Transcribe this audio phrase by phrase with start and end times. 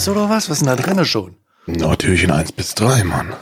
[0.00, 0.48] Schnaps oder was?
[0.48, 1.36] Was ist denn da drin schon?
[1.66, 3.34] Natürlich in 1 bis 3, Mann.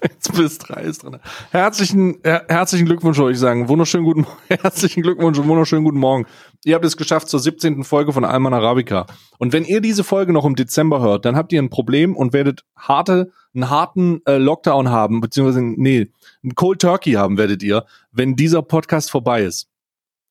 [0.00, 1.18] 1 bis 3 ist drin.
[1.50, 3.68] Herzlichen, her herzlichen Glückwunsch, wollte ich sagen.
[3.68, 6.26] Wunderschönen guten, herzlichen Glückwunsch und wunderschönen guten Morgen.
[6.64, 7.82] Ihr habt es geschafft zur 17.
[7.82, 9.06] Folge von Alman Arabica.
[9.38, 12.32] Und wenn ihr diese Folge noch im Dezember hört, dann habt ihr ein Problem und
[12.32, 16.12] werdet harte, einen harten äh, Lockdown haben, beziehungsweise, nee,
[16.44, 19.66] einen Cold Turkey haben werdet ihr, wenn dieser Podcast vorbei ist.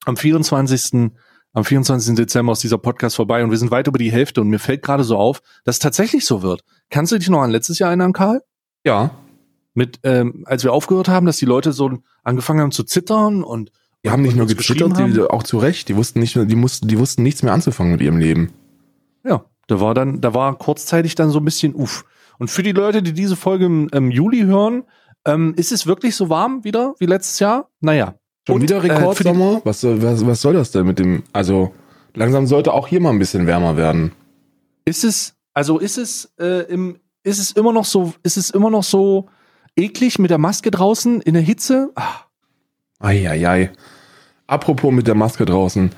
[0.05, 1.11] Am 24
[1.53, 2.15] am 24.
[2.15, 4.83] Dezember ist dieser Podcast vorbei und wir sind weit über die Hälfte und mir fällt
[4.83, 6.63] gerade so auf, dass es tatsächlich so wird.
[6.89, 8.41] Kannst du dich noch an letztes Jahr erinnern, Karl?
[8.85, 9.11] Ja.
[9.73, 11.91] Mit, ähm, als wir aufgehört haben, dass die Leute so
[12.23, 13.71] angefangen haben zu zittern und
[14.03, 15.89] die haben nicht nur gezittert, die, auch zu Recht.
[15.89, 18.53] Die wussten nicht, die mussten, die wussten nichts mehr anzufangen mit ihrem Leben.
[19.25, 22.05] Ja, da war dann, da war kurzzeitig dann so ein bisschen uff.
[22.37, 24.83] Und für die Leute, die diese Folge im, im Juli hören,
[25.25, 27.69] ähm, ist es wirklich so warm wieder wie letztes Jahr?
[27.81, 28.15] Naja,
[28.49, 29.57] Schon und, wieder Rekordsommer?
[29.57, 31.23] Äh, was, was, was soll das denn mit dem?
[31.33, 31.73] Also
[32.15, 34.11] langsam sollte auch hier mal ein bisschen wärmer werden.
[34.85, 38.69] Ist es, also ist es äh, im, ist es immer noch so, ist es immer
[38.69, 39.27] noch so
[39.75, 41.91] eklig mit der Maske draußen in der Hitze?
[41.95, 42.25] Ach.
[42.99, 43.71] Eieiei.
[44.47, 45.91] Apropos mit der Maske draußen.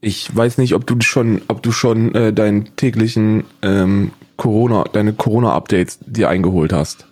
[0.00, 5.12] Ich weiß nicht, ob du schon, ob du schon äh, deinen täglichen ähm, Corona, deine
[5.12, 7.08] Corona-Updates dir eingeholt hast.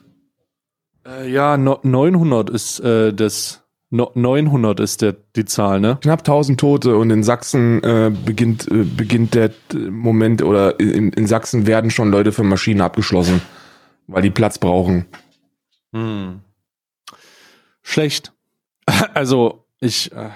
[1.05, 5.98] Äh, ja, no, 900 ist äh, das No, 900 ist der, die Zahl, ne?
[6.03, 11.27] Knapp 1000 Tote und in Sachsen äh, beginnt, äh, beginnt der Moment oder in, in
[11.29, 13.42] Sachsen werden schon Leute für Maschinen abgeschlossen,
[14.09, 15.07] weil die Platz brauchen.
[15.92, 16.41] Hm.
[17.83, 18.33] Schlecht.
[19.14, 20.13] Also, ich.
[20.13, 20.30] Äh,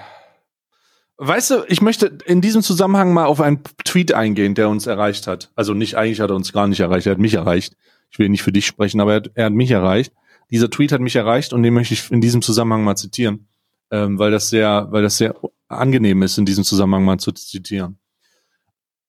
[1.17, 5.27] weißt du, ich möchte in diesem Zusammenhang mal auf einen Tweet eingehen, der uns erreicht
[5.27, 5.51] hat.
[5.55, 7.77] Also nicht, eigentlich hat er uns gar nicht erreicht, er hat mich erreicht.
[8.09, 10.13] Ich will nicht für dich sprechen, aber er hat, er hat mich erreicht.
[10.51, 13.47] Dieser Tweet hat mich erreicht und den möchte ich in diesem Zusammenhang mal zitieren,
[13.89, 15.35] ähm, weil das sehr, weil das sehr
[15.69, 17.97] angenehm ist, in diesem Zusammenhang mal zu zitieren.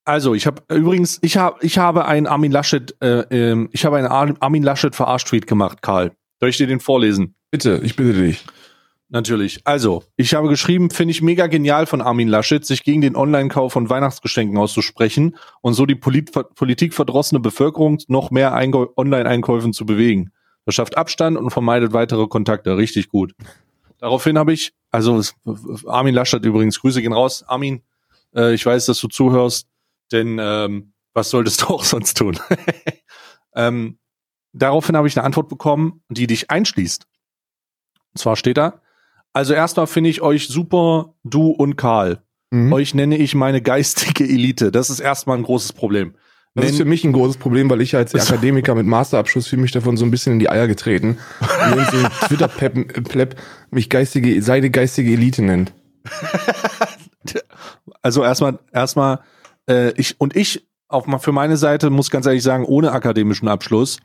[0.05, 3.97] Also, ich habe übrigens, ich habe, ich habe einen Armin Laschet, äh, äh, ich habe
[3.97, 6.11] einen Armin Laschet Verarsch-Tweet gemacht, Karl.
[6.39, 7.35] Soll ich dir den vorlesen?
[7.51, 8.43] Bitte, ich bitte dich.
[9.07, 9.61] Natürlich.
[9.63, 13.71] Also, ich habe geschrieben, finde ich mega genial von Armin Laschet, sich gegen den Online-Kauf
[13.71, 18.53] von Weihnachtsgeschenken auszusprechen und so die Polit politikverdrossene Bevölkerung noch mehr
[18.97, 20.31] Online-Einkäufen zu bewegen
[20.63, 22.77] verschafft Abstand und vermeidet weitere Kontakte.
[22.77, 23.33] Richtig gut.
[23.99, 25.21] Daraufhin habe ich, also
[25.85, 27.43] Armin Laschet übrigens, Grüße gehen raus.
[27.47, 27.83] Armin,
[28.35, 29.67] äh, ich weiß, dass du zuhörst,
[30.11, 32.37] denn ähm, was solltest du auch sonst tun?
[33.55, 33.99] ähm,
[34.51, 37.05] daraufhin habe ich eine Antwort bekommen, die dich einschließt.
[38.13, 38.81] Und zwar steht da,
[39.31, 42.23] also erstmal finde ich euch super, du und Karl.
[42.51, 42.71] Mhm.
[42.71, 44.71] Euch nenne ich meine geistige Elite.
[44.71, 46.13] Das ist erstmal ein großes Problem.
[46.55, 49.71] Das ist für mich ein großes Problem, weil ich als Akademiker mit Masterabschluss fühle mich
[49.71, 51.17] davon so ein bisschen in die Eier getreten.
[51.39, 53.35] Und so ein Twitter-Pleb
[53.71, 55.73] mich geistige, seine geistige Elite nennt.
[58.03, 59.21] Also erstmal, erstmal,
[59.67, 63.47] äh, ich und ich auch mal für meine Seite muss ganz ehrlich sagen, ohne akademischen
[63.47, 63.97] Abschluss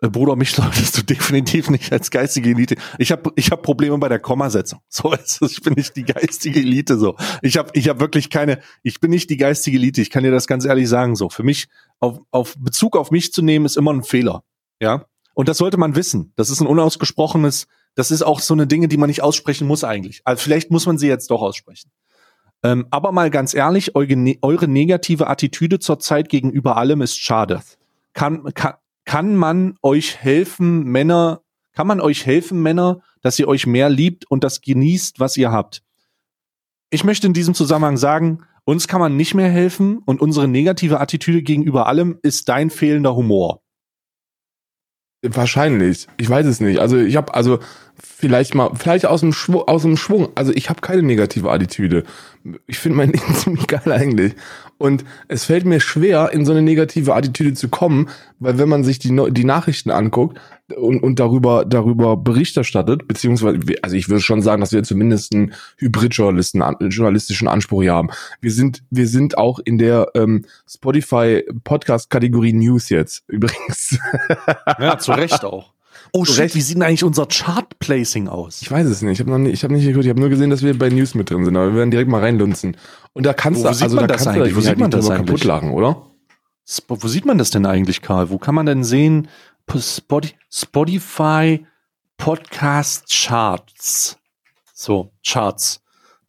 [0.00, 2.76] Bruder, mich solltest du definitiv nicht als geistige Elite.
[2.98, 4.80] Ich habe ich hab Probleme bei der Kommasetzung.
[4.88, 6.98] So, also ich bin nicht die geistige Elite.
[6.98, 8.60] So, ich habe ich hab wirklich keine.
[8.82, 10.00] Ich bin nicht die geistige Elite.
[10.00, 11.16] Ich kann dir das ganz ehrlich sagen.
[11.16, 14.44] So, für mich auf, auf Bezug auf mich zu nehmen ist immer ein Fehler.
[14.80, 16.32] Ja, und das sollte man wissen.
[16.36, 17.66] Das ist ein unausgesprochenes.
[17.94, 20.20] Das ist auch so eine Dinge, die man nicht aussprechen muss eigentlich.
[20.24, 21.90] Also vielleicht muss man sie jetzt doch aussprechen.
[22.62, 27.62] Ähm, aber mal ganz ehrlich, eure, eure negative Attitüde zur Zeit gegenüber allem ist schade.
[28.14, 28.74] Kann, kann,
[29.08, 31.40] kann man euch helfen, Männer,
[31.72, 35.50] kann man euch helfen, Männer, dass ihr euch mehr liebt und das genießt, was ihr
[35.50, 35.82] habt?
[36.90, 41.00] Ich möchte in diesem Zusammenhang sagen, uns kann man nicht mehr helfen und unsere negative
[41.00, 43.62] Attitüde gegenüber allem ist dein fehlender Humor.
[45.22, 46.06] Wahrscheinlich.
[46.18, 46.78] Ich weiß es nicht.
[46.78, 47.60] Also ich habe also
[47.98, 50.28] vielleicht mal vielleicht aus dem Schwung, aus dem Schwung.
[50.34, 52.04] Also ich habe keine negative Attitüde.
[52.66, 54.34] Ich finde mein Leben ziemlich geil eigentlich.
[54.78, 58.08] Und es fällt mir schwer, in so eine negative Attitüde zu kommen,
[58.38, 60.40] weil wenn man sich die, die Nachrichten anguckt
[60.76, 65.34] und, und darüber, darüber Bericht erstattet, beziehungsweise, also ich würde schon sagen, dass wir zumindest
[65.34, 68.10] einen Hybrid-Journalisten, journalistischen Anspruch hier haben.
[68.40, 73.98] Wir sind, wir sind auch in der ähm, Spotify-Podcast-Kategorie News jetzt, übrigens.
[74.78, 75.72] Ja, zu Recht auch.
[76.12, 76.54] Oh shit, Recht.
[76.54, 78.62] wie sieht denn eigentlich unser Chart-Placing aus?
[78.62, 79.20] Ich weiß es nicht.
[79.20, 80.04] Ich habe nicht, ich habe nicht geguckt.
[80.04, 81.56] Ich habe nur gesehen, dass wir bei News mit drin sind.
[81.56, 82.76] Aber wir werden direkt mal reinlunzen.
[83.12, 85.26] Und da kannst du, also da kannst du, wo sieht man das eigentlich?
[85.26, 86.02] kaputt lachen, oder?
[86.88, 88.30] Wo sieht man das denn eigentlich, Karl?
[88.30, 89.28] Wo kann man denn sehen?
[90.50, 91.64] Spotify
[92.16, 94.18] Podcast Charts.
[94.74, 95.80] So, Charts.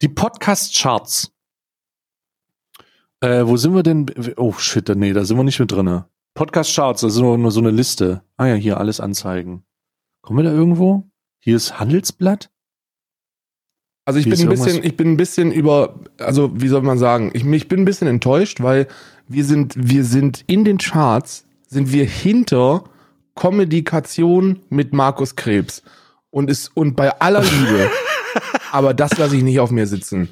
[0.02, 1.30] Die Podcast Charts.
[3.20, 4.06] Äh, wo sind wir denn?
[4.36, 6.06] Oh shit, nee, da sind wir nicht mit drinne.
[6.34, 8.22] Podcast Charts, das ist nur, nur so eine Liste.
[8.36, 9.64] Ah ja, hier alles anzeigen.
[10.22, 11.04] Kommen wir da irgendwo?
[11.40, 12.50] Hier ist Handelsblatt.
[14.04, 16.82] Also ich Wie bin ein bisschen, irgendwas- ich bin ein bisschen über, also wie soll
[16.82, 18.88] man sagen, ich, ich bin ein bisschen enttäuscht, weil
[19.28, 22.84] wir sind, wir sind in den Charts, sind wir hinter
[23.34, 25.82] Kommunikation mit Markus Krebs.
[26.30, 27.90] Und ist, und bei aller Liebe,
[28.72, 30.28] aber das lasse ich nicht auf mir sitzen.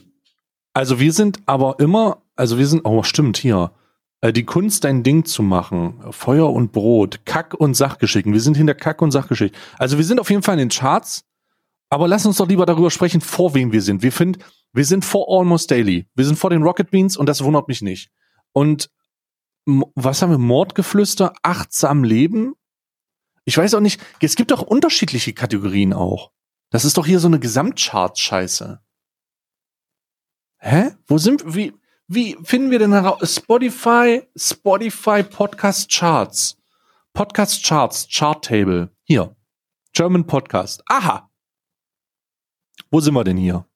[0.73, 3.73] Also wir sind aber immer, also wir sind, oh stimmt, hier.
[4.21, 6.01] Äh, Die Kunst, dein Ding zu machen.
[6.11, 8.33] Feuer und Brot, Kack und Sachgeschichten.
[8.33, 9.59] Wir sind hinter Kack und Sachgeschichten.
[9.79, 11.25] Also wir sind auf jeden Fall in den Charts,
[11.91, 14.03] aber lass uns doch lieber darüber sprechen, vor wem wir sind.
[14.03, 14.43] Wir finden,
[14.73, 16.07] wir sind vor Almost Daily.
[16.15, 18.11] Wir sind vor den Rocket Beans und das wundert mich nicht.
[18.53, 18.91] Und
[19.65, 20.39] was haben wir?
[20.39, 22.55] Mordgeflüster, achtsam leben?
[23.45, 26.33] Ich weiß auch nicht, es gibt doch unterschiedliche Kategorien auch.
[26.71, 28.81] Das ist doch hier so eine Gesamtchart-Scheiße.
[30.59, 30.91] Hä?
[31.07, 31.55] Wo sind wir?
[31.55, 31.75] Wie,
[32.09, 33.35] wie finden wir denn heraus?
[33.35, 36.57] Spotify, Spotify Podcast Charts.
[37.13, 38.91] Podcast Charts, Chart Table.
[39.05, 39.37] Hier.
[39.93, 40.83] German Podcast.
[40.87, 41.31] Aha.
[42.91, 43.67] Wo sind wir denn hier?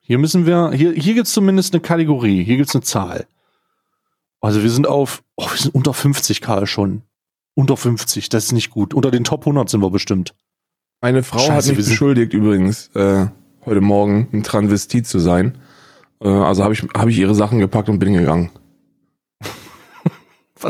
[0.00, 2.44] Hier müssen wir, hier, hier gibt's zumindest eine Kategorie.
[2.44, 3.26] Hier gibt's eine Zahl.
[4.40, 7.02] Also wir sind auf, oh, wir sind unter 50 Karl schon.
[7.54, 8.94] Unter 50, das ist nicht gut.
[8.94, 10.36] Unter den Top 100 sind wir bestimmt.
[11.00, 13.26] Meine Frau Scheiße, hat mich beschuldigt übrigens, äh,
[13.64, 15.58] heute Morgen ein Transvestit zu sein.
[16.22, 18.50] Äh, also habe ich, hab ich ihre Sachen gepackt und bin gegangen.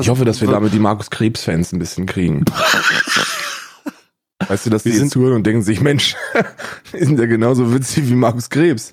[0.01, 2.45] Ich hoffe, dass wir damit die Markus Krebs-Fans ein bisschen kriegen.
[4.47, 6.15] Weißt du, dass die Wir jetzt sind- zuhören und denken sich, Mensch,
[6.93, 8.93] die sind ja genauso witzig wie Markus Krebs.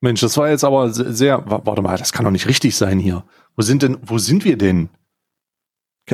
[0.00, 2.76] Mensch, das war jetzt aber se- sehr, wa- warte mal, das kann doch nicht richtig
[2.76, 3.22] sein hier.
[3.56, 4.88] Wo sind denn, wo sind wir denn?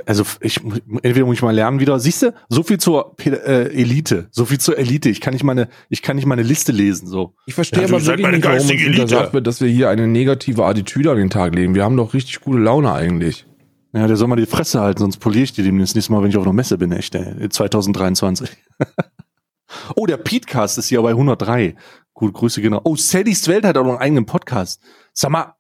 [0.05, 1.99] Also ich entweder muss ich mal lernen wieder.
[1.99, 5.09] Siehst du, so viel zur äh, Elite, so viel zur Elite.
[5.09, 7.35] Ich kann nicht meine, ich kann nicht meine Liste lesen so.
[7.47, 9.03] Ich verstehe Ja, aber wirklich meine nicht, warum uns geistige Elite.
[9.03, 11.75] untersagt wird, dass wir hier eine negative Attitüde an den Tag legen.
[11.75, 13.47] Wir haben doch richtig gute Laune eigentlich.
[13.94, 16.29] Ja, der soll mal die Fresse halten, sonst poliere ich die demnächst nächstes Mal, wenn
[16.29, 17.49] ich auf einer Messe bin, echt, ey.
[17.49, 18.50] 2023.
[19.97, 21.75] oh, der Petecast ist hier bei 103.
[22.12, 22.83] Gut, Grüße genau.
[22.85, 24.83] Oh, Sallys Welt hat auch noch einen eigenen Podcast.
[25.15, 25.56] Sag mal,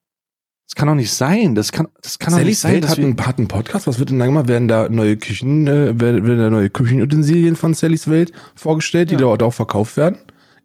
[0.66, 1.54] das kann doch nicht sein.
[1.54, 2.72] Das kann, das kann doch nicht Sallys sein.
[2.72, 3.86] Welt dass hat einen, hat einen Podcast.
[3.86, 4.48] Was wird denn da gemacht?
[4.48, 9.14] Werden da neue Küchen, äh, werden, werden da neue Küchenutensilien von Sallys Welt vorgestellt, die
[9.14, 9.20] Ja.
[9.20, 10.18] dort auch verkauft werden?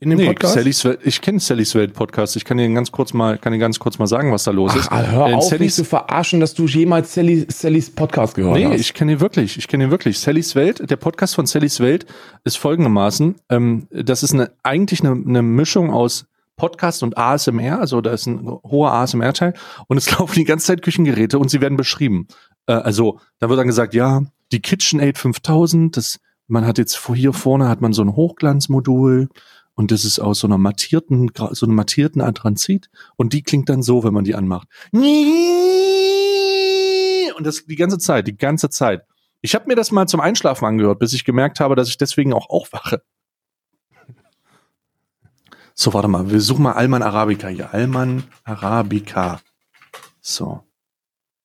[0.03, 0.55] In dem Nee, Podcast?
[0.55, 2.35] Sallys Welt, ich kenne Sallys Welt Podcast.
[2.35, 4.71] Ich kann Ihnen ganz kurz mal, kann Ihnen ganz kurz mal sagen, was da los
[4.73, 4.91] Ach, ist.
[4.91, 8.55] ah, hör Äh, auf, mich Sallys, zu verarschen, dass du jemals Sally, Sallys Podcast gehört
[8.57, 8.79] nee, hast.
[8.79, 9.59] ich kenne ihn wirklich.
[9.59, 10.17] Ich kenne ihn wirklich.
[10.17, 12.07] Sallys Welt, der Podcast von Sallys Welt
[12.43, 13.35] ist folgendermaßen.
[13.51, 16.25] Ähm, das ist eine, eigentlich eine, eine Mischung aus
[16.61, 17.79] Podcast und ASMR.
[17.79, 19.55] Also da ist ein hoher ASMR-Teil
[19.87, 22.27] und es laufen die ganze Zeit Küchengeräte und sie werden beschrieben.
[22.67, 24.21] Äh, also da wird dann gesagt, ja,
[24.51, 29.29] die KitchenAid 5000, das, man hat jetzt hier vorne hat man so ein Hochglanzmodul
[29.73, 33.81] und das ist aus so einer mattierten, so einem mattierten Anthrazit und die klingt dann
[33.81, 34.67] so, wenn man die anmacht.
[34.91, 35.03] Und
[37.43, 39.01] das die ganze Zeit, die ganze Zeit.
[39.41, 42.33] Ich habe mir das mal zum Einschlafen angehört, bis ich gemerkt habe, dass ich deswegen
[42.33, 43.01] auch aufwache.
[45.81, 47.73] So, warte mal, wir suchen mal Alman Arabica hier.
[47.73, 49.41] Alman Arabica.
[50.19, 50.63] So.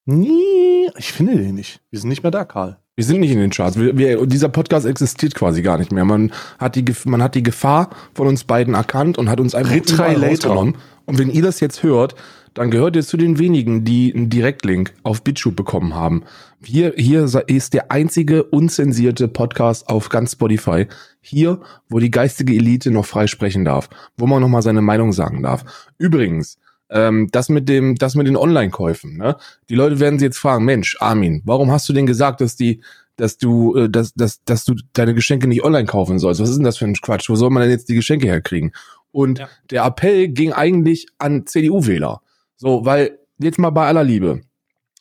[0.05, 1.81] Nee, Ich finde den nicht.
[1.89, 2.79] Wir sind nicht mehr da, Karl.
[2.99, 3.79] Wir sind nicht in den Charts.
[3.79, 6.07] Wir, wir, dieser Podcast existiert quasi gar nicht mehr.
[6.07, 9.77] Man hat die, man hat die Gefahr von uns beiden erkannt und hat uns einfach
[9.77, 10.77] überall rausgenommen.
[11.05, 12.15] Und wenn ihr das jetzt hört,
[12.55, 16.23] dann gehört ihr zu den wenigen, die einen Direktlink auf BitChute bekommen haben.
[16.65, 20.87] Hier, hier ist der einzige unzensierte Podcast auf ganz Spotify.
[21.21, 21.61] Hier,
[21.91, 25.43] wo die geistige Elite noch frei sprechen darf, wo man noch mal seine Meinung sagen
[25.43, 25.65] darf.
[25.99, 26.57] Übrigens,
[26.91, 29.17] ähm, das mit dem, das mit den Online-Käufen.
[29.17, 29.37] Ne?
[29.69, 32.83] Die Leute werden sich jetzt fragen: Mensch, Armin, warum hast du denn gesagt, dass die,
[33.17, 36.41] dass du, äh, dass, dass, dass du deine Geschenke nicht online kaufen sollst?
[36.41, 37.29] Was ist denn das für ein Quatsch?
[37.29, 38.73] Wo soll man denn jetzt die Geschenke herkriegen?
[39.13, 39.49] Und Ja.
[39.71, 42.21] der Appell ging eigentlich an CDU-Wähler.
[42.57, 44.43] So, weil jetzt mal bei aller Liebe.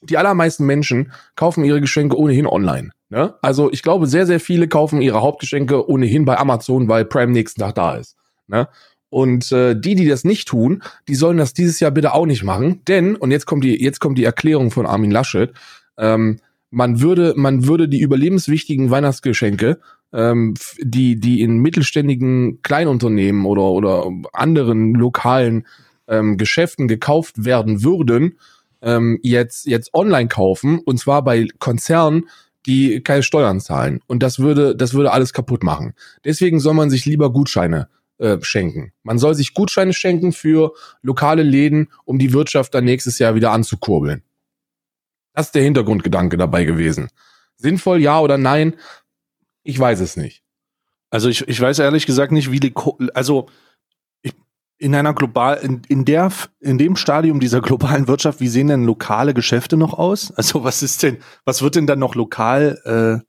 [0.01, 2.91] Die allermeisten Menschen kaufen ihre Geschenke ohnehin online.
[3.09, 3.33] Ne?
[3.41, 7.61] Also ich glaube, sehr, sehr viele kaufen ihre Hauptgeschenke ohnehin bei Amazon, weil Prime nächsten
[7.61, 8.15] Tag da ist.
[8.47, 8.67] Ne?
[9.15, 12.43] Und äh, die, die das nicht tun, die sollen das dieses Jahr bitte auch nicht
[12.43, 12.81] machen.
[12.85, 15.53] Denn, und jetzt kommt die, jetzt kommt die Erklärung von Armin Laschet,
[15.97, 19.79] ähm, man würde, man würde die überlebenswichtigen Weihnachtsgeschenke,
[20.11, 25.65] ähm, die, die in mittelständigen Kleinunternehmen oder, oder anderen lokalen
[26.09, 28.37] ähm, Geschäften gekauft werden würden,
[28.81, 32.27] ähm, jetzt, jetzt online kaufen, und zwar bei Konzernen,
[32.65, 34.01] die keine Steuern zahlen.
[34.07, 35.93] Und das würde, das würde alles kaputt machen.
[36.25, 38.93] Deswegen soll man sich lieber Gutscheine äh, schenken.
[39.03, 43.51] Man soll sich Gutscheine schenken für lokale Läden, um die Wirtschaft dann nächstes Jahr wieder
[43.51, 44.23] anzukurbeln.
[45.33, 47.09] Das ist der Hintergrundgedanke dabei gewesen.
[47.57, 48.75] Sinnvoll, ja oder nein?
[49.63, 50.43] Ich weiß es nicht.
[51.09, 53.47] Also ich, ich weiß ehrlich gesagt nicht, wie die, Ko- also
[54.21, 54.33] ich,
[54.77, 58.83] in einer global, in, in der, in dem Stadium dieser globalen Wirtschaft, wie sehen denn
[58.85, 60.31] lokale Geschäfte noch aus?
[60.31, 63.25] Also was ist denn, was wird denn dann noch lokal, äh,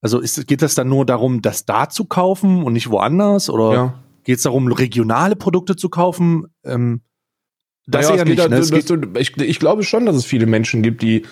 [0.00, 3.72] also ist, geht das dann nur darum, das da zu kaufen und nicht woanders oder
[3.74, 4.04] Ja.
[4.28, 6.48] Geht es darum, regionale Produkte zu kaufen?
[6.62, 7.00] Ähm,
[7.86, 8.38] das naja, ja nicht.
[8.38, 8.60] Da, ne?
[8.60, 11.22] du, ich, ich glaube schon, dass es viele Menschen gibt, die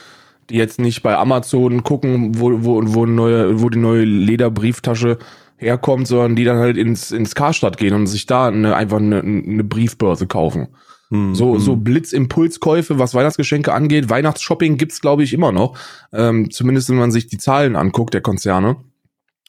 [0.49, 5.19] die jetzt nicht bei Amazon gucken, wo, wo, wo, neue, wo die neue Lederbrieftasche
[5.59, 9.21] herkommt, sondern die dann halt ins, ins Karstadt gehen und sich da eine, einfach eine,
[9.21, 10.69] eine Briefbörse kaufen.
[11.11, 11.61] Hm, so, hm.
[11.61, 14.09] so Blitzimpulskäufe, was Weihnachtsgeschenke angeht.
[14.09, 15.79] Weihnachtsshopping gibt's, glaube ich, immer noch.
[16.15, 18.77] Ähm, zumindest wenn man sich die Zahlen anguckt, der Konzerne.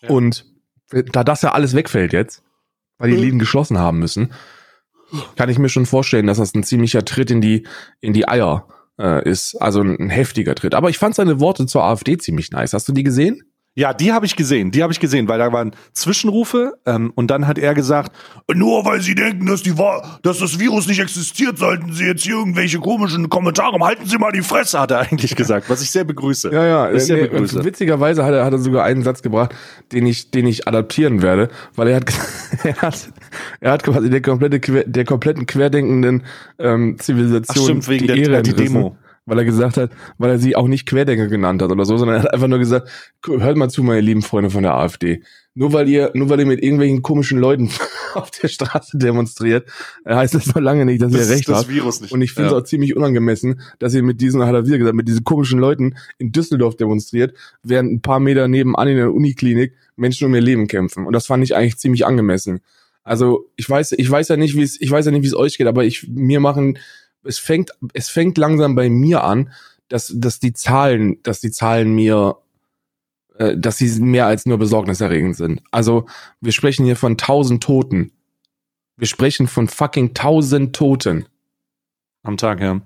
[0.01, 0.10] Ja.
[0.10, 0.46] Und
[0.89, 2.44] da das ja alles wegfällt jetzt,
[2.98, 3.24] weil die hm.
[3.24, 4.34] Läden geschlossen haben müssen,
[5.36, 7.66] kann ich mir schon vorstellen, dass das ein ziemlicher Tritt in die,
[8.01, 8.68] in die Eier
[9.00, 9.56] äh, ist.
[9.56, 10.75] Also ein heftiger Tritt.
[10.75, 12.74] Aber ich fand seine Worte zur AfD ziemlich nice.
[12.74, 13.44] Hast du die gesehen?
[13.77, 17.29] Ja, die habe ich gesehen, die habe ich gesehen, weil da waren Zwischenrufe ähm, und
[17.29, 18.12] dann hat er gesagt,
[18.51, 19.75] nur weil sie denken, dass die
[20.24, 24.31] dass das Virus nicht existiert, sollten sie jetzt hier irgendwelche komischen Kommentare, halten Sie mal
[24.31, 26.51] die Fresse, hat er eigentlich gesagt, was ich sehr begrüße.
[26.51, 27.63] Ja, ja, ich sehr nee, begrüße.
[27.63, 29.53] witzigerweise hat er, hat er sogar einen Satz gebracht,
[29.91, 32.12] den ich, den ich adaptieren werde, weil er hat,
[32.63, 33.10] er hat,
[33.60, 36.24] er hat quasi der komplette, der kompletten querdenkenden
[36.57, 40.31] ähm, Zivilisation Ach, stimmt, wegen die der, Ehre die Demo weil er gesagt hat, weil
[40.31, 42.89] er sie auch nicht Querdenker genannt hat oder so, sondern er hat einfach nur gesagt,
[43.27, 45.22] hört mal zu, meine lieben Freunde von der AfD.
[45.53, 47.69] Nur weil ihr, nur weil ihr mit irgendwelchen komischen Leuten
[48.13, 49.67] auf der Straße demonstriert,
[50.07, 52.12] heißt das noch lange nicht, dass das ihr recht habt.
[52.12, 52.57] Und ich finde es ja.
[52.57, 55.96] auch ziemlich unangemessen, dass ihr mit diesen, hat er wieder gesagt, mit diesen komischen Leuten
[56.17, 60.67] in Düsseldorf demonstriert, während ein paar Meter nebenan in der Uniklinik Menschen um ihr Leben
[60.67, 61.05] kämpfen.
[61.05, 62.62] Und das fand ich eigentlich ziemlich angemessen.
[63.03, 65.36] Also ich weiß, ich weiß ja nicht, wie es, ich weiß ja nicht, wie es
[65.36, 66.77] euch geht, aber ich mir machen
[67.27, 69.51] es fängt, es fängt langsam bei mir an,
[69.89, 72.38] dass, dass die Zahlen, dass die Zahlen mir,
[73.38, 75.62] äh, dass sie mehr als nur besorgniserregend sind.
[75.72, 76.05] Also
[76.41, 78.12] wir sprechen hier von tausend Toten.
[78.98, 81.27] Wir sprechen von fucking tausend Toten.
[82.24, 82.81] Am Tag, ja.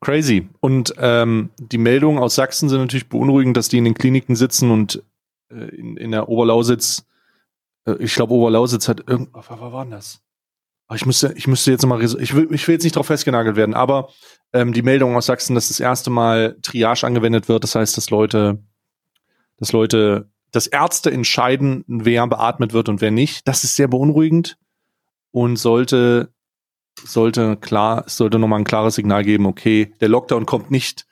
[0.00, 0.48] Crazy.
[0.60, 4.70] Und ähm, die Meldungen aus Sachsen sind natürlich beunruhigend, dass die in den Kliniken sitzen
[4.70, 5.02] und
[5.50, 7.06] äh, in, in der Oberlausitz,
[7.86, 10.23] äh, ich glaube, Oberlausitz hat irgend, was war denn das?
[10.92, 13.74] Ich müsste, ich müsste jetzt mal, ich will, ich will jetzt nicht drauf festgenagelt werden,
[13.74, 14.10] aber
[14.52, 18.10] ähm, die Meldung aus Sachsen, dass das erste Mal Triage angewendet wird, das heißt, dass
[18.10, 18.62] Leute,
[19.56, 24.58] dass Leute, dass Ärzte entscheiden, wer beatmet wird und wer nicht, das ist sehr beunruhigend
[25.30, 26.32] und sollte,
[27.02, 31.06] sollte klar, sollte nochmal ein klares Signal geben, okay, der Lockdown kommt nicht,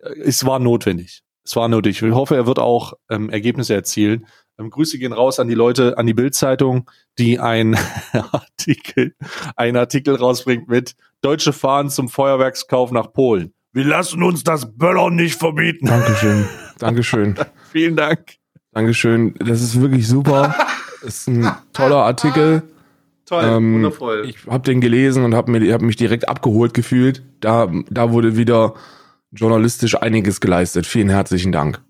[0.00, 1.22] äh, es war notwendig.
[1.44, 2.02] Es war nötig.
[2.02, 4.26] Ich hoffe, er wird auch ähm, Ergebnisse erzielen.
[4.58, 7.74] Ähm, Grüße gehen raus an die Leute, an die Bildzeitung, die ein
[8.68, 9.14] Artikel,
[9.56, 13.52] einen Artikel rausbringt mit Deutsche fahren zum Feuerwerkskauf nach Polen.
[13.72, 15.86] Wir lassen uns das Böllern nicht verbieten.
[15.86, 16.46] Dankeschön.
[16.78, 17.34] Dankeschön.
[17.72, 18.36] Vielen Dank.
[18.72, 19.34] Dankeschön.
[19.38, 20.54] Das ist wirklich super.
[21.02, 22.62] ist ein toller Artikel.
[23.26, 24.26] Toll, ähm, wundervoll.
[24.28, 27.22] Ich habe den gelesen und habe hab mich direkt abgeholt gefühlt.
[27.40, 28.74] Da, da wurde wieder
[29.32, 30.86] journalistisch einiges geleistet.
[30.86, 31.82] Vielen herzlichen Dank.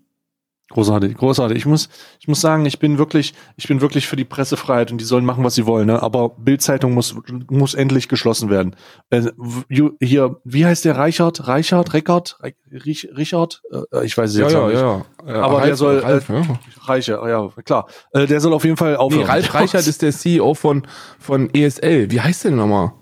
[0.71, 1.57] Großartig, großartig.
[1.57, 5.01] Ich muss, ich muss sagen, ich bin wirklich, ich bin wirklich für die Pressefreiheit und
[5.01, 5.87] die sollen machen, was sie wollen.
[5.87, 6.01] Ne?
[6.01, 7.15] Aber Bildzeitung muss,
[7.49, 8.75] muss endlich geschlossen werden.
[9.09, 9.31] Äh,
[9.99, 11.47] hier, wie heißt der Reichert?
[11.47, 12.37] Reichert, Reckert,
[12.71, 13.63] Richard?
[13.91, 15.41] Äh, ich weiß es jetzt ja, ja, ja, ja.
[15.41, 16.43] Aber Ralf, der soll, Ralf, ja.
[16.83, 17.87] Reicher, ja klar.
[18.13, 19.23] Äh, der soll auf jeden Fall aufhören.
[19.23, 20.85] Nee, Ralf Reichert ist der CEO von
[21.17, 22.11] von ESL.
[22.11, 22.93] Wie heißt der nochmal?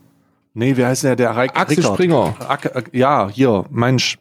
[0.53, 1.17] Nee, wie heißt der?
[1.17, 1.93] Der Reich, Axel Rickard.
[1.95, 2.36] Springer.
[2.93, 4.19] ja, hier, Mensch.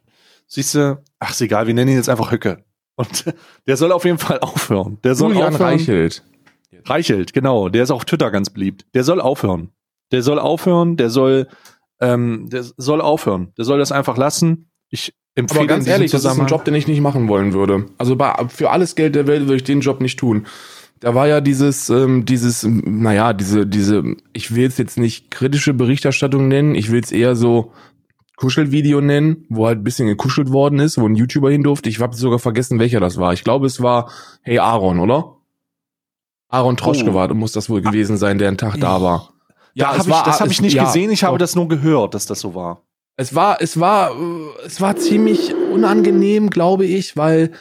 [0.49, 2.66] Siehst du, ach ist egal, wir nennen ihn jetzt einfach Höcke.
[2.97, 3.35] Und
[3.67, 4.99] der soll auf jeden Fall aufhören.
[5.05, 5.71] Der soll Julian aufhören.
[5.71, 6.25] Reichelt.
[6.85, 7.69] Reichelt, genau.
[7.69, 8.87] Der ist auf Twitter ganz beliebt.
[8.95, 9.71] Der soll aufhören.
[10.13, 11.49] Der soll aufhören, der soll,
[12.01, 13.53] ähm, der soll aufhören.
[13.59, 14.71] Der soll das einfach lassen.
[14.89, 17.87] Ich empfehle Aber ganz ehrlich, das ist ein Job, den ich nicht machen wollen würde.
[17.99, 20.47] Also bei, für alles Geld der Welt würde ich den Job nicht tun.
[21.01, 25.75] Da war ja dieses, ähm, dieses, naja, diese, diese, ich will es jetzt nicht kritische
[25.75, 27.73] Berichterstattung nennen, ich will es eher so
[28.37, 31.89] Kuschelvideo nennen, wo halt ein bisschen gekuschelt worden ist, wo ein YouTuber hin durfte.
[31.89, 33.33] Ich habe sogar vergessen, welcher das war.
[33.33, 34.11] Ich glaube, es war
[34.43, 35.37] Hey Aaron, oder?
[36.49, 37.15] Aaron Troschke oh.
[37.15, 39.33] war, muss das wohl gewesen sein, der einen Tag da war.
[39.75, 41.69] Ja, da hab war, ich, das habe ich nicht ja, gesehen, ich habe das nur
[41.69, 42.83] gehört, dass das so war.
[43.17, 44.13] Es war, es war,
[44.65, 47.53] es war ziemlich unangenehm, glaube ich, weil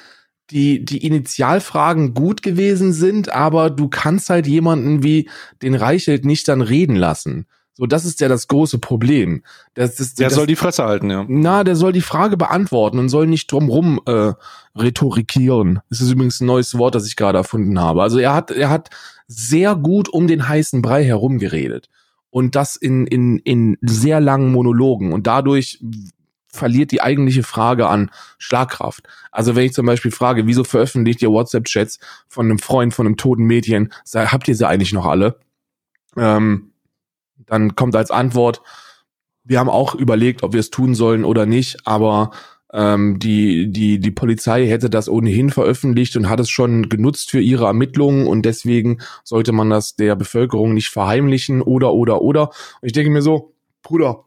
[0.52, 5.30] die, die Initialfragen gut gewesen sind, aber du kannst halt jemanden wie
[5.62, 7.48] den Reichelt nicht dann reden lassen.
[7.78, 9.44] So, das ist ja das große Problem.
[9.74, 11.26] Das, das, der das, soll die Fresse halten, ja.
[11.28, 14.32] Na, der soll die Frage beantworten und soll nicht drumrum äh,
[14.78, 15.82] rhetorikieren.
[15.90, 18.02] Das ist übrigens ein neues Wort, das ich gerade erfunden habe.
[18.02, 18.92] Also er hat, er hat
[19.28, 21.90] sehr gut um den heißen Brei herumgeredet.
[22.30, 25.12] Und das in, in, in sehr langen Monologen.
[25.12, 25.82] Und dadurch
[26.48, 29.04] verliert die eigentliche Frage an Schlagkraft.
[29.32, 33.18] Also wenn ich zum Beispiel frage, wieso veröffentlicht ihr WhatsApp-Chats von einem Freund, von einem
[33.18, 35.40] toten Mädchen, habt ihr sie eigentlich noch alle?
[36.16, 36.72] Ähm,
[37.48, 38.62] dann kommt als Antwort,
[39.44, 42.32] wir haben auch überlegt, ob wir es tun sollen oder nicht, aber
[42.74, 47.40] Ähm, die, die, die Polizei hätte das ohnehin veröffentlicht und hat es schon genutzt für
[47.40, 52.50] ihre Ermittlungen und deswegen sollte man das der Bevölkerung nicht verheimlichen oder, oder, oder.
[52.82, 54.26] Und ich denke mir so, Bruder,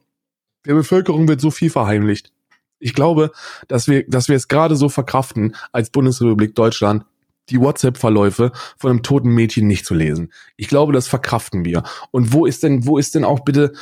[0.64, 2.32] der Bevölkerung wird so viel verheimlicht.
[2.78, 3.32] Ich glaube,
[3.66, 7.04] dass wir, dass wir es gerade so verkraften als Bundesrepublik Deutschland,
[7.50, 10.32] die WhatsApp-Verläufe von einem toten Mädchen nicht zu lesen.
[10.56, 11.82] Ich glaube, das verkraften wir.
[12.10, 13.72] Und wo ist denn, wo ist denn auch bitte,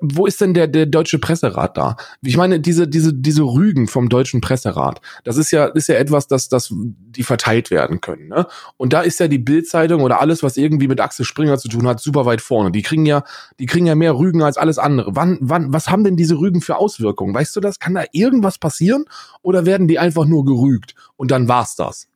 [0.00, 1.96] wo ist denn der, der deutsche Presserat da?
[2.22, 6.26] Ich meine, diese, diese, diese Rügen vom deutschen Presserat, das ist ja, ist ja etwas,
[6.26, 8.46] das, das, die verteilt werden können, ne?
[8.76, 11.86] Und da ist ja die Bildzeitung oder alles, was irgendwie mit Axel Springer zu tun
[11.86, 12.72] hat, super weit vorne.
[12.72, 13.24] Die kriegen ja,
[13.58, 15.14] die kriegen ja mehr Rügen als alles andere.
[15.14, 17.34] Wann, wann, was haben denn diese Rügen für Auswirkungen?
[17.34, 17.78] Weißt du das?
[17.78, 19.04] Kann da irgendwas passieren?
[19.42, 20.94] Oder werden die einfach nur gerügt?
[21.16, 22.08] Und dann war's das?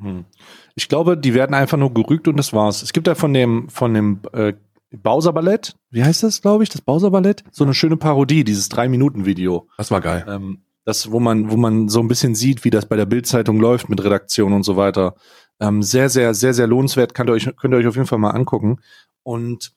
[0.00, 0.24] Hm.
[0.74, 2.82] Ich glaube, die werden einfach nur gerügt und das war's.
[2.82, 4.52] Es gibt ja von dem, von dem äh,
[4.90, 7.44] Bowser Ballett, wie heißt das, glaube ich, das Bowser Ballett?
[7.50, 9.68] So eine schöne Parodie, dieses Drei-Minuten-Video.
[9.78, 10.24] Das war geil.
[10.28, 13.58] Ähm, das, wo man, wo man so ein bisschen sieht, wie das bei der Bildzeitung
[13.58, 15.16] läuft mit Redaktion und so weiter.
[15.58, 17.14] Ähm, sehr, sehr, sehr, sehr lohnenswert.
[17.14, 18.78] Könnt ihr euch, könnt ihr euch auf jeden Fall mal angucken.
[19.24, 19.72] Und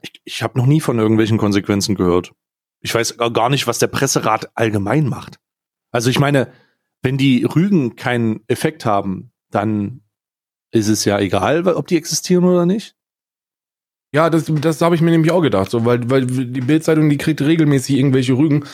[0.00, 2.32] ich, ich habe noch nie von irgendwelchen Konsequenzen gehört.
[2.80, 5.38] Ich weiß gar nicht, was der Presserat allgemein macht.
[5.90, 6.52] Also ich meine,
[7.02, 10.02] wenn die Rügen keinen Effekt haben, dann
[10.70, 12.94] ist es ja egal, ob die existieren oder nicht.
[14.12, 17.18] Ja, das, das habe ich mir nämlich auch gedacht, so, weil, weil die Bildzeitung, die
[17.18, 18.64] kriegt regelmäßig irgendwelche Rügen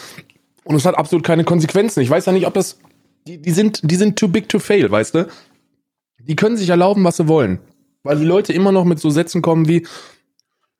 [0.64, 2.00] und es hat absolut keine Konsequenzen.
[2.00, 2.78] Ich weiß ja nicht, ob das,
[3.26, 5.28] die, die sind, die sind too big to fail, weißt du?
[6.20, 7.58] Die können sich erlauben, was sie wollen.
[8.04, 9.86] Weil die Leute immer noch mit so Sätzen kommen wie,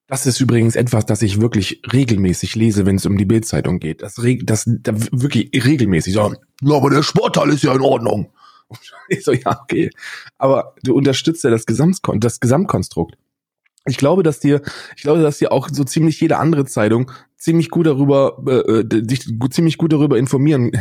[0.07, 4.03] das ist übrigens etwas, das ich wirklich regelmäßig lese, wenn es um die Bildzeitung geht.
[4.03, 8.31] Das, das, das wirklich regelmäßig sagen, ja, aber der Sportteil ist ja in Ordnung.
[9.09, 9.91] Ich so, ja, okay.
[10.39, 13.17] Aber du unterstützt ja das, Gesamtkon das Gesamtkonstrukt.
[13.87, 14.63] Ich glaube, dass dir,
[14.97, 18.85] ich glaube, dass dir auch so ziemlich jede andere Zeitung ziemlich gut darüber, äh, äh
[18.85, 20.73] dich ziemlich gut darüber informieren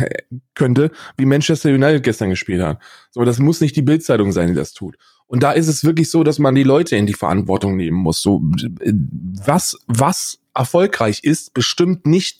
[0.55, 2.79] könnte, wie Manchester United gestern gespielt hat.
[3.11, 4.95] So, das muss nicht die Bildzeitung sein, die das tut.
[5.33, 8.21] Und da ist es wirklich so, dass man die Leute in die Verantwortung nehmen muss.
[8.21, 12.39] So, was, was erfolgreich ist, bestimmt nicht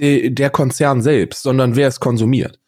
[0.00, 2.58] de, der Konzern selbst, sondern wer es konsumiert.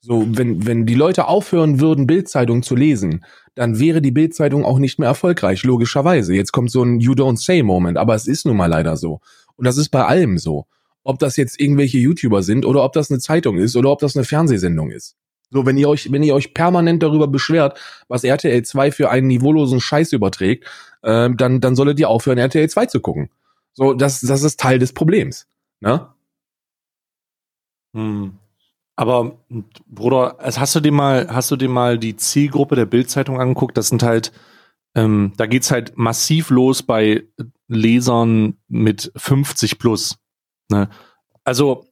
[0.00, 4.80] So, wenn, wenn die Leute aufhören würden, Bildzeitung zu lesen, dann wäre die Bildzeitung auch
[4.80, 6.34] nicht mehr erfolgreich, logischerweise.
[6.34, 9.20] Jetzt kommt so ein You don't say Moment, aber es ist nun mal leider so.
[9.54, 10.66] Und das ist bei allem so.
[11.04, 14.16] Ob das jetzt irgendwelche YouTuber sind oder ob das eine Zeitung ist oder ob das
[14.16, 15.14] eine Fernsehsendung ist.
[15.52, 19.26] So, wenn ihr euch, wenn ihr euch permanent darüber beschwert, was RTL 2 für einen
[19.26, 20.64] niveaulosen Scheiß überträgt,
[21.02, 23.28] äh, dann, dann solltet ihr aufhören, RTL 2 zu gucken.
[23.74, 25.46] So, das, das ist Teil des Problems.
[25.80, 26.08] Ne?
[27.94, 28.38] Hm.
[28.96, 29.38] Aber
[29.86, 33.76] Bruder, also hast du dir mal, hast du dir mal die Zielgruppe der Bildzeitung angeguckt?
[33.76, 34.32] Das sind halt,
[34.94, 37.24] ähm, da geht's halt massiv los bei
[37.68, 40.18] Lesern mit 50 plus.
[40.70, 40.88] Ne?
[41.44, 41.86] Also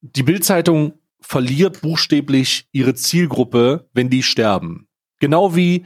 [0.00, 0.94] die Bildzeitung
[1.26, 4.88] verliert buchstäblich ihre Zielgruppe, wenn die sterben.
[5.20, 5.84] Genau wie,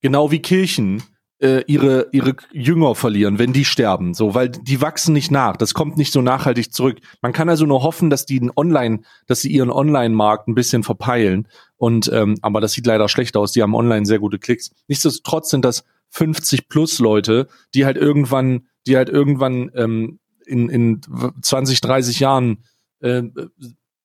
[0.00, 1.02] genau wie Kirchen
[1.40, 4.14] äh, ihre, ihre Jünger verlieren, wenn die sterben.
[4.14, 5.56] So, weil die wachsen nicht nach.
[5.56, 6.98] Das kommt nicht so nachhaltig zurück.
[7.20, 11.48] Man kann also nur hoffen, dass die online, dass sie ihren Online-Markt ein bisschen verpeilen.
[11.76, 13.52] Und, ähm, aber das sieht leider schlecht aus.
[13.52, 14.70] Die haben online sehr gute Klicks.
[14.88, 21.02] Nichtsdestotrotz sind das 50 plus Leute, die halt irgendwann, die halt irgendwann ähm, in, in
[21.42, 22.64] 20, 30 Jahren
[23.00, 23.22] äh,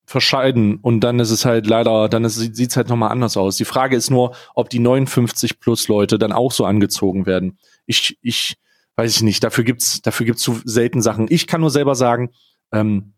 [0.06, 3.58] verscheiden und dann ist es halt leider, dann sieht es halt nochmal anders aus.
[3.58, 7.58] Die Frage ist nur, ob die 59 plus Leute dann auch so angezogen werden.
[7.86, 8.58] Ich, ich
[8.96, 11.28] weiß ich nicht, dafür gibt's, dafür gibt's zu selten Sachen.
[11.30, 12.32] Ich kann nur selber sagen,
[12.72, 13.13] ähm,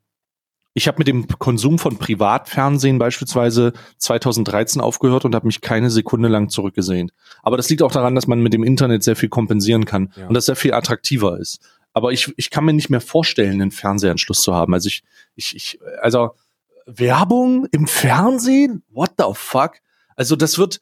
[0.77, 6.27] ich habe mit dem Konsum von Privatfernsehen beispielsweise 2013 aufgehört und habe mich keine Sekunde
[6.27, 7.11] lang zurückgesehen.
[7.43, 10.27] Aber das liegt auch daran, dass man mit dem Internet sehr viel kompensieren kann ja.
[10.27, 11.61] und das sehr viel attraktiver ist.
[11.93, 14.73] Aber ich, ich kann mir nicht mehr vorstellen, einen Fernsehanschluss zu haben.
[14.73, 15.03] Also ich,
[15.35, 16.31] ich, ich also
[16.85, 18.83] Werbung im Fernsehen?
[18.89, 19.75] What the fuck?
[20.15, 20.81] Also das wird,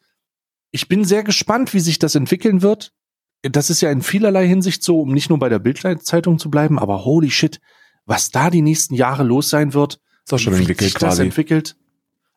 [0.71, 2.93] ich bin sehr gespannt, wie sich das entwickeln wird.
[3.41, 6.79] Das ist ja in vielerlei Hinsicht so, um nicht nur bei der Bildzeitung zu bleiben,
[6.79, 7.59] aber holy shit,
[8.05, 9.99] was da die nächsten Jahre los sein wird.
[10.23, 11.17] Ist doch schon entwickelt sich quasi.
[11.17, 11.75] Das entwickelt.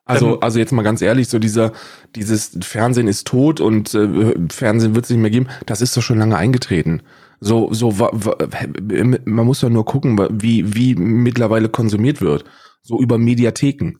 [0.03, 1.73] Also, ähm, also jetzt mal ganz ehrlich, so dieser,
[2.15, 6.01] dieses Fernsehen ist tot und äh, Fernsehen wird es nicht mehr geben, das ist doch
[6.01, 7.01] schon lange eingetreten.
[7.39, 12.45] So, so, man muss doch nur gucken, wie, wie mittlerweile konsumiert wird
[12.87, 13.99] so über Mediatheken.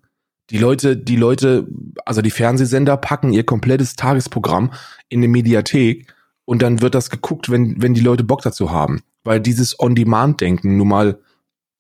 [0.50, 1.68] Die Leute, die Leute,
[2.06, 4.72] also die Fernsehsender packen ihr komplettes Tagesprogramm
[5.10, 6.14] in eine Mediathek
[6.46, 9.02] und dann wird das geguckt, wenn, wenn die Leute Bock dazu haben.
[9.26, 11.20] Weil dieses On-Demand-Denken nun mal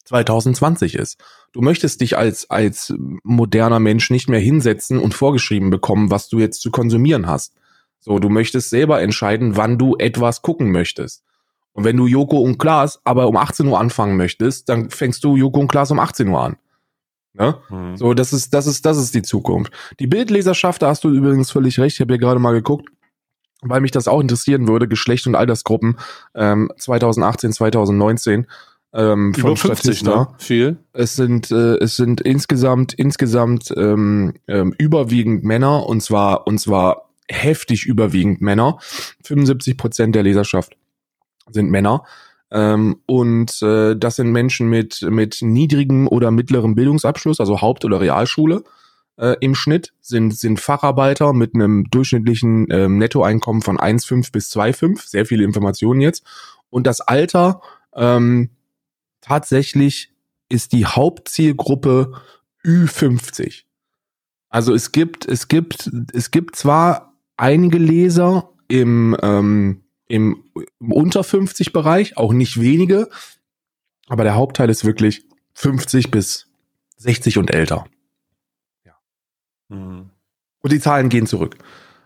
[0.03, 1.17] 2020 ist.
[1.53, 2.93] Du möchtest dich als, als
[3.23, 7.53] moderner Mensch nicht mehr hinsetzen und vorgeschrieben bekommen, was du jetzt zu konsumieren hast.
[7.99, 11.23] So, du möchtest selber entscheiden, wann du etwas gucken möchtest.
[11.71, 15.37] Und wenn du Joko und Klaas aber um 18 Uhr anfangen möchtest, dann fängst du
[15.37, 16.57] Joko und Klaas um 18 Uhr an.
[17.37, 17.57] Ne?
[17.69, 17.97] Mhm.
[17.97, 19.71] So, das ist, das ist, das ist die Zukunft.
[19.99, 21.95] Die Bildleserschaft, da hast du übrigens völlig recht.
[21.95, 22.89] Ich habe hier gerade mal geguckt,
[23.61, 25.97] weil mich das auch interessieren würde, Geschlecht und Altersgruppen
[26.35, 28.47] ähm, 2018, 2019
[28.93, 30.15] ähm, Über von 50, Statista.
[30.15, 30.27] Ne?
[30.37, 30.77] Viel.
[30.93, 37.09] Es sind äh, es sind insgesamt insgesamt ähm, ähm, überwiegend Männer und zwar und zwar
[37.29, 38.79] heftig überwiegend Männer.
[39.23, 40.77] 75 Prozent der Leserschaft
[41.51, 42.03] sind Männer.
[42.51, 47.99] Ähm, und äh, das sind Menschen mit mit niedrigem oder mittlerem Bildungsabschluss, also Haupt- oder
[47.99, 48.63] Realschule
[49.17, 55.07] äh, im Schnitt sind, sind Facharbeiter mit einem durchschnittlichen ähm, Nettoeinkommen von 1,5 bis 2,5.
[55.07, 56.23] Sehr viele Informationen jetzt.
[56.69, 57.61] Und das Alter
[57.95, 58.49] ähm,
[59.21, 60.13] tatsächlich
[60.49, 62.13] ist die Hauptzielgruppe
[62.63, 63.63] Ü50.
[64.49, 70.43] Also es gibt, es gibt, es gibt zwar einige Leser im, ähm, im,
[70.79, 73.09] im unter 50 Bereich, auch nicht wenige,
[74.07, 76.47] aber der Hauptteil ist wirklich 50 bis
[76.97, 77.85] 60 und älter.
[79.69, 80.09] Mhm.
[80.61, 81.57] Und die Zahlen gehen zurück.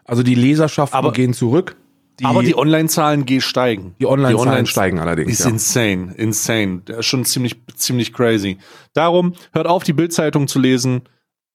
[0.04, 1.78] Also die Leserschaften aber, gehen zurück.
[2.20, 3.96] Die, aber die Online-Zahlen steigen.
[4.00, 5.32] Die Online-Zahlen Online steigen allerdings.
[5.32, 5.50] Ist ja.
[5.50, 6.82] insane, insane.
[6.86, 8.58] Das ist schon ziemlich, ziemlich crazy.
[8.94, 11.04] Darum, hört auf, die Bildzeitung zu lesen.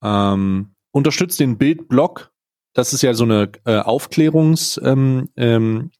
[0.03, 2.33] Ähm, unterstützt den Bildblog.
[2.73, 5.91] Das ist ja so eine äh, Aufklärungsplattform, ähm, ähm,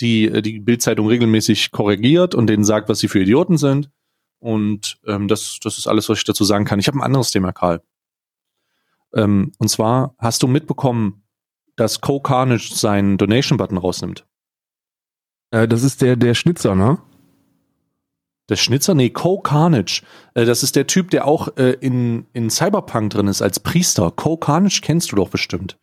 [0.00, 3.90] die äh, die Bildzeitung regelmäßig korrigiert und denen sagt, was sie für Idioten sind.
[4.38, 6.78] Und ähm, das, das ist alles, was ich dazu sagen kann.
[6.78, 7.82] Ich habe ein anderes Thema, Karl.
[9.14, 11.24] Ähm, und zwar hast du mitbekommen,
[11.76, 14.26] dass Co Carnage seinen Donation-Button rausnimmt.
[15.50, 16.98] Äh, das ist der, der Schnitzer, ne?
[18.48, 18.94] Der Schnitzer?
[18.94, 20.02] Nee, Co Carnage.
[20.34, 24.10] Äh, das ist der Typ, der auch äh, in, in Cyberpunk drin ist als Priester.
[24.10, 25.78] Co Carnage kennst du doch bestimmt.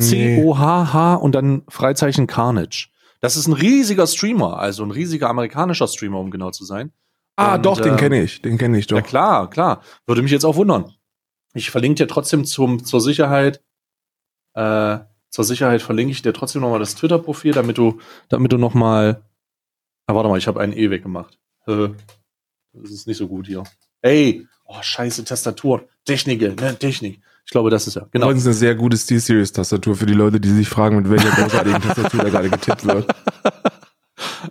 [0.00, 2.88] C-O-H-H und dann Freizeichen Carnage.
[3.20, 6.92] Das ist ein riesiger Streamer, also ein riesiger amerikanischer Streamer, um genau zu sein.
[7.36, 8.96] Ah, und, doch, den äh, kenne ich, den kenne ich doch.
[8.96, 9.82] Ja, klar, klar.
[10.06, 10.94] Würde mich jetzt auch wundern.
[11.54, 13.62] Ich verlinke dir trotzdem zum, zur Sicherheit,
[14.54, 14.98] äh,
[15.30, 19.22] zur Sicherheit verlinke ich dir trotzdem nochmal das Twitter-Profil, damit du, damit du nochmal.
[20.06, 21.38] Ah, warte mal, ich habe einen E weggemacht.
[21.66, 21.88] Äh,
[22.72, 23.64] das ist nicht so gut hier.
[24.02, 25.88] Ey, oh, scheiße, Tastatur.
[26.04, 27.20] Technik, ne, Technik.
[27.48, 28.06] Ich glaube, das ist ja.
[28.10, 28.28] Genau.
[28.28, 32.24] Ist eine sehr gute Steel-Series-Tastatur für die Leute, die sich fragen, mit welcher großartigen Tastatur
[32.24, 33.06] da gerade getippt wird.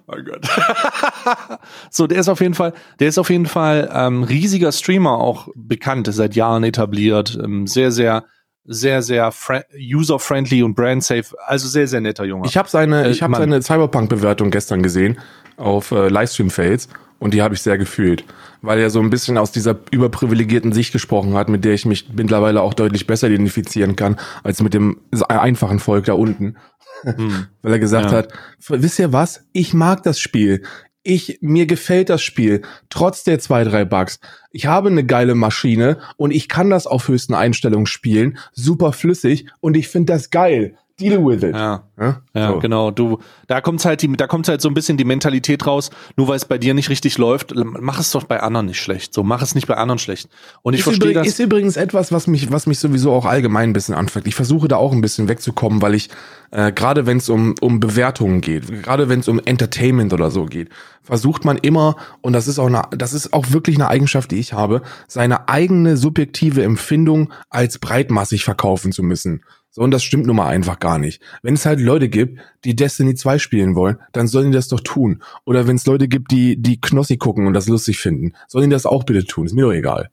[0.07, 0.47] Oh Gott.
[1.91, 5.47] so, der ist auf jeden Fall, der ist auf jeden Fall ähm, riesiger Streamer, auch
[5.53, 8.25] bekannt, seit Jahren etabliert, ähm, sehr, sehr,
[8.63, 9.31] sehr, sehr
[9.75, 12.47] user-friendly und brand-safe, also sehr, sehr netter Junge.
[12.47, 15.19] Ich habe seine, äh, ich habe seine Cyberpunk-Bewertung gestern gesehen
[15.57, 18.23] auf äh, Livestream-Fails und die habe ich sehr gefühlt,
[18.61, 22.09] weil er so ein bisschen aus dieser überprivilegierten Sicht gesprochen hat, mit der ich mich
[22.13, 26.55] mittlerweile auch deutlich besser identifizieren kann, als mit dem einfachen Volk da unten.
[27.03, 27.47] Hm.
[27.61, 28.17] Weil er gesagt ja.
[28.17, 28.33] hat,
[28.67, 29.45] wisst ihr was?
[29.51, 30.63] Ich mag das Spiel.
[31.03, 34.19] Ich, mir gefällt das Spiel, trotz der zwei, drei Bugs.
[34.51, 39.47] Ich habe eine geile Maschine und ich kann das auf höchsten Einstellungen spielen, super flüssig
[39.61, 41.55] und ich finde das geil deal with it.
[41.55, 42.59] Ja, ja, ja so.
[42.59, 42.91] genau.
[42.91, 45.89] Du, da kommt halt die, da kommt halt so ein bisschen die Mentalität raus.
[46.15, 49.13] Nur weil es bei dir nicht richtig läuft, mach es doch bei anderen nicht schlecht.
[49.13, 50.29] So, mach es nicht bei anderen schlecht.
[50.61, 51.27] Und ich verstehe das.
[51.27, 54.27] Ist übrigens etwas, was mich, was mich sowieso auch allgemein ein bisschen anfängt.
[54.27, 56.09] Ich versuche da auch ein bisschen wegzukommen, weil ich
[56.51, 60.45] äh, gerade wenn es um um Bewertungen geht, gerade wenn es um Entertainment oder so
[60.45, 60.69] geht,
[61.03, 64.39] versucht man immer und das ist auch eine, das ist auch wirklich eine Eigenschaft, die
[64.39, 69.43] ich habe, seine eigene subjektive Empfindung als breitmassig verkaufen zu müssen.
[69.77, 71.21] So, und das stimmt nun mal einfach gar nicht.
[71.43, 74.79] Wenn es halt Leute gibt, die Destiny 2 spielen wollen, dann sollen die das doch
[74.79, 75.21] tun.
[75.45, 78.73] Oder wenn es Leute gibt, die, die Knossi gucken und das lustig finden, sollen die
[78.73, 79.45] das auch bitte tun.
[79.45, 80.09] Ist mir doch egal.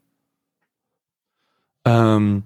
[1.86, 2.42] Ähm,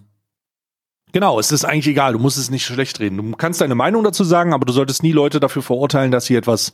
[1.11, 2.12] genau, es ist eigentlich egal.
[2.12, 3.16] Du musst es nicht schlecht reden.
[3.16, 6.37] Du kannst deine Meinung dazu sagen, aber du solltest nie Leute dafür verurteilen, dass sie
[6.37, 6.72] etwas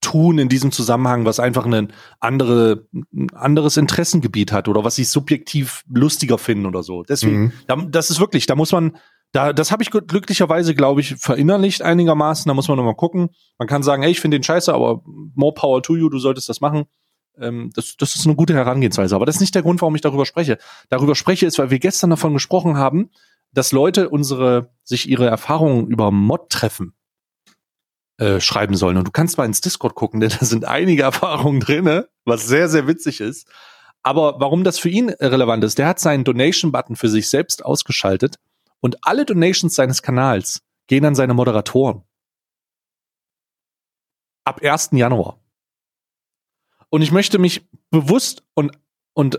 [0.00, 5.04] tun in diesem Zusammenhang, was einfach ein andere, ein anderes Interessengebiet hat oder was sie
[5.04, 7.02] subjektiv lustiger finden oder so.
[7.02, 7.90] Deswegen, mhm.
[7.90, 8.96] das ist wirklich, da muss man,
[9.34, 12.48] da, das habe ich glücklicherweise, glaube ich, verinnerlicht einigermaßen.
[12.48, 13.30] Da muss man nochmal gucken.
[13.58, 15.02] Man kann sagen, hey, ich finde den scheiße, aber
[15.34, 16.84] more power to you, du solltest das machen.
[17.40, 19.16] Ähm, das, das ist eine gute Herangehensweise.
[19.16, 20.58] Aber das ist nicht der Grund, warum ich darüber spreche.
[20.88, 23.10] Darüber spreche ist, weil wir gestern davon gesprochen haben,
[23.52, 26.94] dass Leute unsere, sich ihre Erfahrungen über Mod-Treffen
[28.18, 28.98] äh, schreiben sollen.
[28.98, 32.68] Und du kannst mal ins Discord gucken, denn da sind einige Erfahrungen drinne, was sehr,
[32.68, 33.48] sehr witzig ist.
[34.04, 38.36] Aber warum das für ihn relevant ist, der hat seinen Donation-Button für sich selbst ausgeschaltet
[38.84, 42.02] und alle Donations seines Kanals gehen an seine Moderatoren.
[44.44, 44.90] Ab 1.
[44.92, 45.40] Januar.
[46.90, 48.78] Und ich möchte mich bewusst und,
[49.14, 49.38] und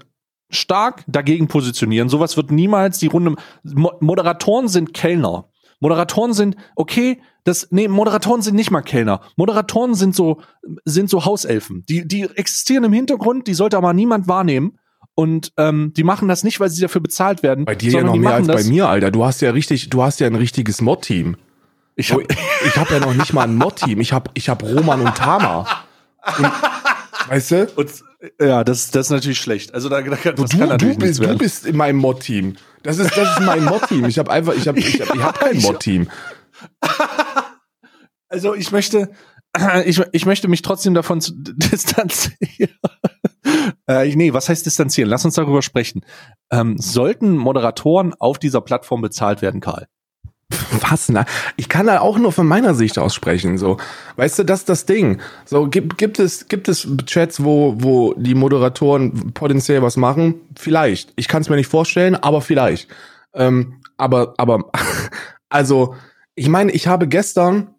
[0.50, 2.10] stark dagegen positionieren.
[2.10, 3.36] Sowas wird niemals die Runde.
[3.62, 5.48] Moderatoren sind Kellner.
[5.80, 9.22] Moderatoren sind, okay, das, nee, Moderatoren sind nicht mal Kellner.
[9.36, 10.42] Moderatoren sind so,
[10.86, 11.86] sind so Hauselfen.
[11.88, 14.80] Die, die existieren im Hintergrund, die sollte aber niemand wahrnehmen.
[15.16, 17.64] Und ähm, die machen das nicht, weil sie dafür bezahlt werden.
[17.64, 19.12] Bei dir ja noch mehr als bei mir, Alter.
[19.12, 21.38] Du hast ja richtig, du hast ja ein richtiges Mod-Team.
[21.96, 22.26] Ich habe
[22.66, 24.02] ich hab ja noch nicht mal ein Mod-Team.
[24.02, 25.66] Ich habe ich hab Roman und Tama.
[26.38, 26.52] Und,
[27.30, 27.68] weißt du?
[27.78, 27.90] Und,
[28.42, 29.74] ja, das, das ist natürlich schlecht.
[29.74, 32.58] Also da, da das du, kann du, bist, du bist in meinem Mod-Team.
[32.84, 34.06] Das ist, das ist mein Mod-Team.
[34.06, 36.10] Ich habe einfach, ich habe, ich hab, ich hab kein Mod-Team.
[38.28, 39.12] Also ich möchte,
[39.86, 42.76] ich, ich möchte mich trotzdem davon distanzieren.
[43.88, 45.10] äh, nee, was heißt distanzieren?
[45.10, 46.02] Lass uns darüber sprechen.
[46.52, 49.88] Ähm, sollten Moderatoren auf dieser Plattform bezahlt werden, Karl?
[50.82, 51.10] Was?
[51.10, 51.26] Na,
[51.58, 53.58] ich kann da auch nur von meiner Sicht aus sprechen.
[53.58, 53.78] So,
[54.16, 55.20] weißt du, das ist das Ding.
[55.44, 60.36] So gibt gibt es gibt es Chats, wo wo die Moderatoren potenziell was machen?
[60.56, 61.14] Vielleicht.
[61.16, 62.90] Ich kann es mir nicht vorstellen, aber vielleicht.
[63.34, 64.72] Ähm, aber aber
[65.50, 65.96] also
[66.36, 67.75] ich meine, ich habe gestern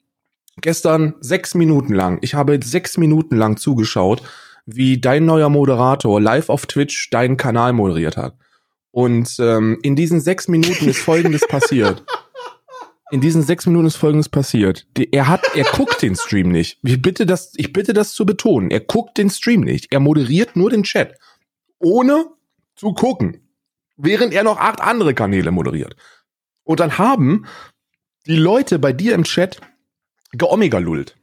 [0.61, 2.19] gestern sechs Minuten lang.
[2.23, 4.23] Ich habe sechs Minuten lang zugeschaut,
[4.65, 8.37] wie dein neuer Moderator live auf Twitch deinen Kanal moderiert hat.
[8.91, 12.05] Und ähm, in diesen sechs Minuten ist Folgendes passiert.
[13.13, 14.87] In diesen sechs Minuten ist Folgendes passiert.
[15.13, 16.81] Er hat, er guckt den Stream nicht.
[16.83, 18.71] Ich bitte das, ich bitte das zu betonen.
[18.71, 19.93] Er guckt den Stream nicht.
[19.93, 21.15] Er moderiert nur den Chat,
[21.79, 22.27] ohne
[22.75, 23.47] zu gucken,
[23.97, 25.95] während er noch acht andere Kanäle moderiert.
[26.65, 27.47] Und dann haben
[28.27, 29.61] die Leute bei dir im Chat
[30.37, 31.17] geomegalullt.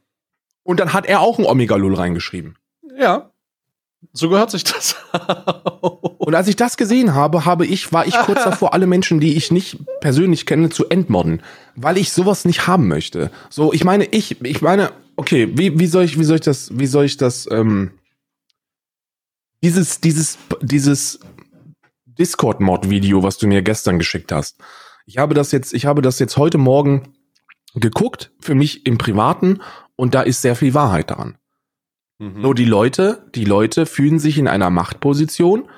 [0.62, 2.56] Und dann hat er auch ein Omega-Lull reingeschrieben.
[2.96, 3.30] Ja.
[4.12, 4.96] So gehört sich das.
[6.18, 9.36] und als ich das gesehen habe, habe ich, war ich kurz davor, alle Menschen, die
[9.36, 11.42] ich nicht persönlich kenne, zu entmorden,
[11.74, 13.30] weil ich sowas nicht haben möchte.
[13.50, 16.70] So, ich meine, ich, ich meine, okay, wie, wie soll ich, wie soll ich das,
[16.78, 17.92] wie soll ich das, ähm,
[19.62, 21.20] dieses, dieses, dieses
[22.18, 24.58] Discord-Mod-Video, was du mir gestern geschickt hast.
[25.06, 27.13] Ich habe das jetzt, ich habe das jetzt heute Morgen
[27.74, 29.60] geguckt, für mich im Privaten,
[29.96, 31.38] und da ist sehr viel Wahrheit daran.
[32.18, 32.40] Mhm.
[32.40, 35.68] Nur die Leute, die Leute fühlen sich in einer Machtposition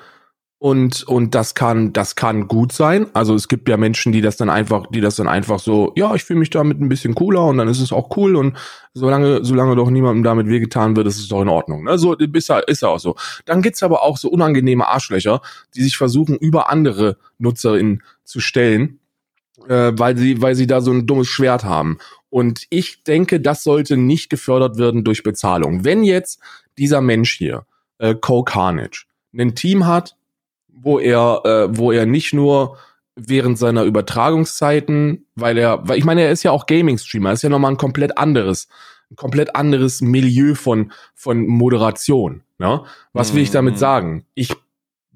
[0.59, 3.07] und und das kann das kann gut sein.
[3.13, 6.15] Also es gibt ja Menschen, die das dann einfach, die das dann einfach so, ja,
[6.15, 8.57] ich fühle mich damit ein bisschen cooler und dann ist es auch cool und
[8.93, 11.83] solange solange doch niemandem damit wehgetan wird, ist es doch in Ordnung.
[11.83, 11.97] Ne?
[11.99, 13.15] So ist ja ist ja auch so.
[13.45, 15.41] Dann gibt's aber auch so unangenehme Arschlöcher,
[15.75, 18.99] die sich versuchen über andere Nutzerinnen zu stellen
[19.67, 21.97] äh, weil sie, weil sie da so ein dummes Schwert haben.
[22.29, 25.85] Und ich denke, das sollte nicht gefördert werden durch Bezahlung.
[25.85, 26.39] Wenn jetzt
[26.77, 27.65] dieser Mensch hier,
[27.99, 29.05] äh, Cole Carnage,
[29.37, 30.15] ein Team hat,
[30.67, 32.77] wo er, äh, wo er nicht nur
[33.15, 37.49] während seiner Übertragungszeiten, weil er, weil ich meine, er ist ja auch Gaming-Streamer, ist ja
[37.49, 38.67] nochmal ein komplett anderes,
[39.09, 42.43] ein komplett anderes Milieu von, von Moderation.
[42.59, 42.83] Ne?
[43.13, 43.79] Was will ich damit mhm.
[43.79, 44.25] sagen?
[44.35, 44.53] Ich,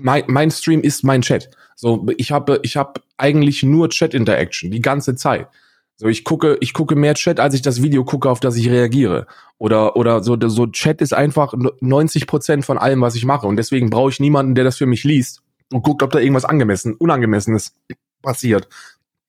[0.01, 1.49] mein, mein Stream ist mein Chat.
[1.75, 5.47] So, ich habe, ich habe eigentlich nur Chat-Interaction die ganze Zeit.
[5.95, 8.69] So, ich gucke, ich gucke mehr Chat, als ich das Video gucke, auf das ich
[8.69, 9.27] reagiere.
[9.57, 13.47] Oder, oder so, so Chat ist einfach 90 Prozent von allem, was ich mache.
[13.47, 16.45] Und deswegen brauche ich niemanden, der das für mich liest und guckt, ob da irgendwas
[16.45, 17.75] angemessen, unangemessenes
[18.21, 18.67] passiert.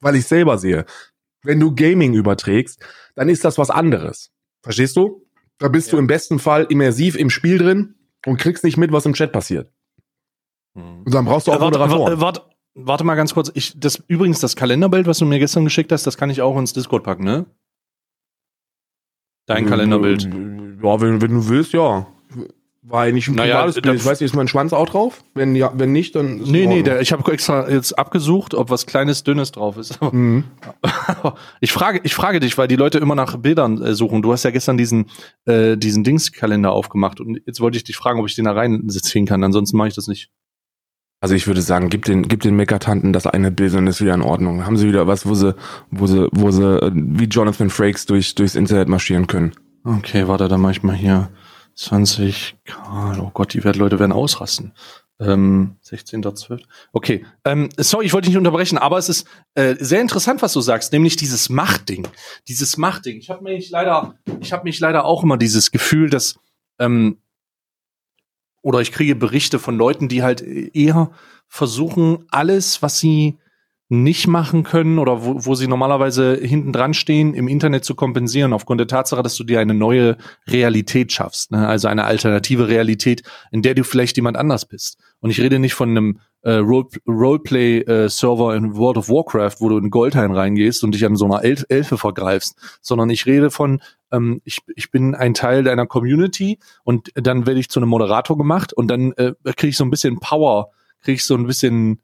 [0.01, 0.87] Weil ich selber sehe.
[1.43, 2.81] Wenn du Gaming überträgst,
[3.15, 4.31] dann ist das was anderes.
[4.63, 5.27] Verstehst du?
[5.59, 5.93] Da bist ja.
[5.93, 7.95] du im besten Fall immersiv im Spiel drin
[8.27, 9.71] und kriegst nicht mit, was im Chat passiert.
[10.75, 12.21] Und dann brauchst du auch ja, warte, Moderatoren.
[12.21, 12.43] Warte,
[12.75, 13.51] warte mal ganz kurz.
[13.55, 16.57] Ich, das, übrigens, das Kalenderbild, was du mir gestern geschickt hast, das kann ich auch
[16.59, 17.47] ins Discord packen, ne?
[19.47, 20.25] Dein Kalenderbild.
[20.25, 22.07] Ja, wenn, wenn du willst, ja.
[22.85, 23.95] War eigentlich ein naja, privates Bild.
[23.97, 25.23] Ich weiß nicht, ist mein Schwanz auch drauf?
[25.35, 28.71] Wenn ja, wenn nicht, dann ist Nee, nee, der, ich habe extra jetzt abgesucht, ob
[28.71, 30.01] was kleines, dünnes drauf ist.
[30.03, 30.45] Mhm.
[31.61, 34.21] ich frage, ich frage dich, weil die Leute immer nach Bildern äh, suchen.
[34.21, 35.07] Du hast ja gestern diesen
[35.45, 39.27] äh, diesen Dingskalender aufgemacht und jetzt wollte ich dich fragen, ob ich den da reinziehen
[39.27, 39.45] kann.
[39.45, 40.33] Ansonsten mache ich das nicht.
[41.23, 44.15] Also ich würde sagen, gib den, gib den Meckertanten das eine Bild und ist wieder
[44.15, 44.67] in Ordnung.
[44.67, 45.55] Haben sie wieder was, wo sie,
[45.93, 49.53] wo sie, wo sie äh, wie Jonathan Frakes durch, durchs Internet marschieren können.
[49.85, 51.31] Okay, warte, dann mach ich mal hier
[51.77, 52.57] 20
[53.21, 54.73] Oh Gott, die werden, Leute werden ausrasten.
[55.21, 56.63] Ähm, 16.12.
[56.93, 60.53] Okay, ähm, sorry, ich wollte dich nicht unterbrechen, aber es ist äh, sehr interessant, was
[60.53, 62.09] du sagst, nämlich dieses Machtding.
[62.49, 63.19] Dieses Machtding.
[63.19, 66.35] Ich habe mich leider, ich habe mich leider auch immer dieses Gefühl, dass
[66.81, 67.19] ähm,
[68.63, 71.11] oder ich kriege Berichte von Leuten, die halt eher
[71.49, 73.39] versuchen, alles, was sie
[73.93, 78.55] nicht machen können oder wo, wo sie normalerweise hinten dran stehen, im Internet zu kompensieren,
[78.55, 80.17] aufgrund der Tatsache, dass du dir eine neue
[80.49, 81.69] Realität schaffst, ne?
[81.69, 84.99] also eine alternative Realität, in der du vielleicht jemand anders bist.
[85.21, 89.79] Und ich rede nicht von einem äh, Roleplay-Server äh, in World of Warcraft, wo du
[89.79, 93.83] in Goldhain reingehst und dich an so einer Elf Elfe vergreifst, sondern ich rede von,
[94.11, 98.37] ähm, ich, ich bin ein Teil deiner Community und dann werde ich zu einem Moderator
[98.37, 100.71] gemacht und dann äh, kriege ich so ein bisschen Power,
[101.03, 102.01] kriege ich so ein bisschen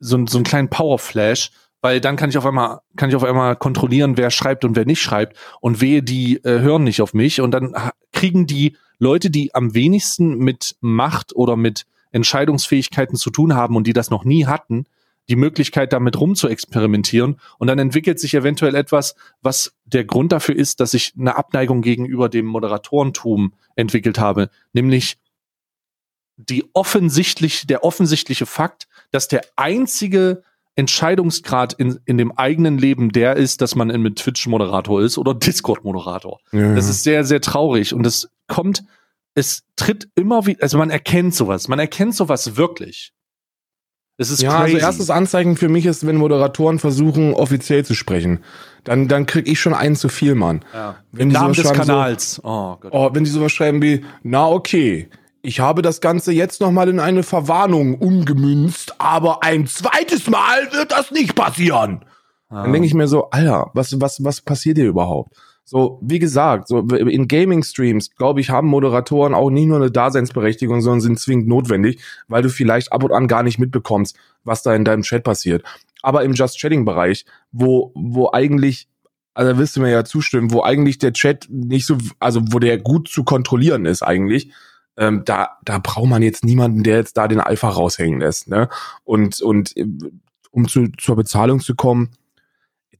[0.00, 1.50] so, so einen kleinen Power-Flash,
[1.82, 4.86] weil dann kann ich auf einmal kann ich auf einmal kontrollieren, wer schreibt und wer
[4.86, 7.74] nicht schreibt und wehe, die äh, hören nicht auf mich und dann
[8.12, 13.86] kriegen die Leute, die am wenigsten mit Macht oder mit Entscheidungsfähigkeiten zu tun haben und
[13.86, 14.86] die das noch nie hatten,
[15.28, 17.40] die Möglichkeit, damit rum zu experimentieren.
[17.58, 21.82] Und dann entwickelt sich eventuell etwas, was der Grund dafür ist, dass ich eine Abneigung
[21.82, 25.18] gegenüber dem Moderatorentum entwickelt habe, nämlich
[26.36, 30.42] die offensichtlich, der offensichtliche Fakt, dass der einzige
[30.76, 36.40] Entscheidungsgrad in, in dem eigenen Leben der ist, dass man mit Twitch-Moderator ist oder Discord-Moderator.
[36.50, 36.74] Ja.
[36.74, 38.84] Das ist sehr, sehr traurig und es kommt,
[39.34, 43.12] es tritt immer wieder, also man erkennt sowas, man erkennt sowas wirklich.
[44.16, 44.74] Es ist ja, crazy.
[44.74, 48.44] also erstes Anzeichen für mich ist, wenn Moderatoren versuchen, offiziell zu sprechen.
[48.84, 50.64] Dann, dann krieg ich schon einen zu viel, Mann.
[50.72, 50.96] ja.
[51.10, 52.40] Wenn die Namen des Kanals.
[52.44, 52.92] oh Gott.
[52.92, 55.08] So, oh, wenn die sowas schreiben wie, na okay,
[55.42, 60.92] ich habe das Ganze jetzt nochmal in eine Verwarnung umgemünzt, aber ein zweites Mal wird
[60.92, 62.04] das nicht passieren.
[62.50, 65.34] Dann denke ich mir so, Alter, was, was, was passiert hier überhaupt?
[65.66, 70.82] So, wie gesagt, so in Gaming-Streams, glaube ich, haben Moderatoren auch nicht nur eine Daseinsberechtigung,
[70.82, 74.74] sondern sind zwingend notwendig, weil du vielleicht ab und an gar nicht mitbekommst, was da
[74.74, 75.64] in deinem Chat passiert.
[76.02, 78.88] Aber im Just Chatting-Bereich, wo, wo eigentlich,
[79.32, 82.58] also da wirst du mir ja zustimmen, wo eigentlich der Chat nicht so, also wo
[82.58, 84.52] der gut zu kontrollieren ist eigentlich,
[84.98, 88.48] ähm, da, da braucht man jetzt niemanden, der jetzt da den Alpha raushängen lässt.
[88.48, 88.68] Ne?
[89.02, 89.86] Und, und äh,
[90.50, 92.10] um zu, zur Bezahlung zu kommen,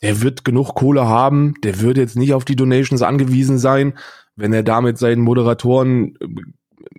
[0.05, 3.95] der wird genug Kohle haben, der wird jetzt nicht auf die Donations angewiesen sein,
[4.37, 6.27] wenn er damit seinen Moderatoren äh,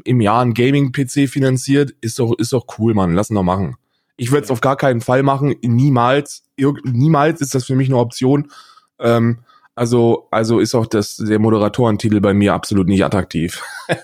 [0.05, 3.75] im Jahr ein Gaming-PC finanziert, ist doch, ist doch cool, Mann, lass ihn doch machen.
[4.17, 6.43] Ich würde es auf gar keinen Fall machen, niemals,
[6.83, 8.51] niemals ist das für mich eine Option.
[8.97, 9.39] Ähm,
[9.75, 13.61] also, also ist auch das, der Moderatoren-Titel bei mir absolut nicht attraktiv.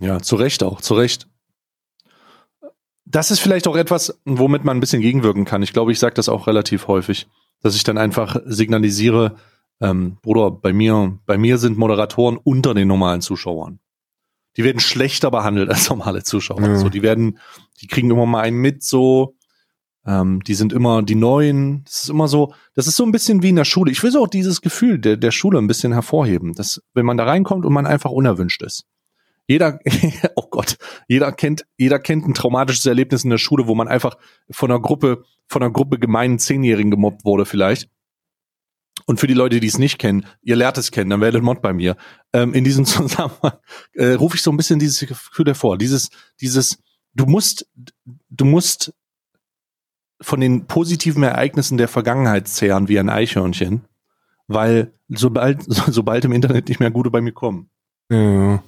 [0.00, 1.28] Ja, zu Recht auch, zu Recht.
[3.06, 5.62] Das ist vielleicht auch etwas, womit man ein bisschen gegenwirken kann.
[5.62, 7.28] Ich glaube, ich sage das auch relativ häufig,
[7.64, 9.36] dass ich dann einfach signalisiere,
[9.80, 13.80] ähm, Bruder, bei mir, bei mir sind Moderatoren unter den normalen Zuschauern.
[14.58, 16.60] Die werden schlechter behandelt als normale Zuschauer.
[16.60, 16.76] Ja.
[16.76, 17.38] So, die werden,
[17.80, 19.36] die kriegen immer mal einen mit, so,
[20.06, 21.84] ähm, die sind immer die Neuen.
[21.84, 23.90] Das ist immer so, das ist so ein bisschen wie in der Schule.
[23.90, 27.16] Ich will so auch dieses Gefühl der, der Schule ein bisschen hervorheben, dass wenn man
[27.16, 28.84] da reinkommt und man einfach unerwünscht ist.
[29.46, 29.78] Jeder,
[30.36, 30.76] oh Gott,
[31.08, 34.16] jeder kennt, jeder kennt ein traumatisches Erlebnis in der Schule, wo man einfach
[34.50, 37.88] von einer Gruppe, von einer Gruppe gemeinen Zehnjährigen gemobbt wurde vielleicht.
[39.06, 41.60] Und für die Leute, die es nicht kennen, ihr lernt es kennen, dann werdet Mod
[41.60, 41.96] bei mir.
[42.32, 43.58] Ähm, in diesem Zusammenhang
[43.92, 45.76] äh, rufe ich so ein bisschen dieses Gefühl hervor.
[45.76, 46.78] Dieses, dieses,
[47.14, 47.68] du musst,
[48.30, 48.94] du musst
[50.20, 53.84] von den positiven Ereignissen der Vergangenheit zehren wie ein Eichhörnchen,
[54.46, 57.68] weil sobald, sobald im Internet nicht mehr gute bei mir kommen.
[58.10, 58.62] Ja.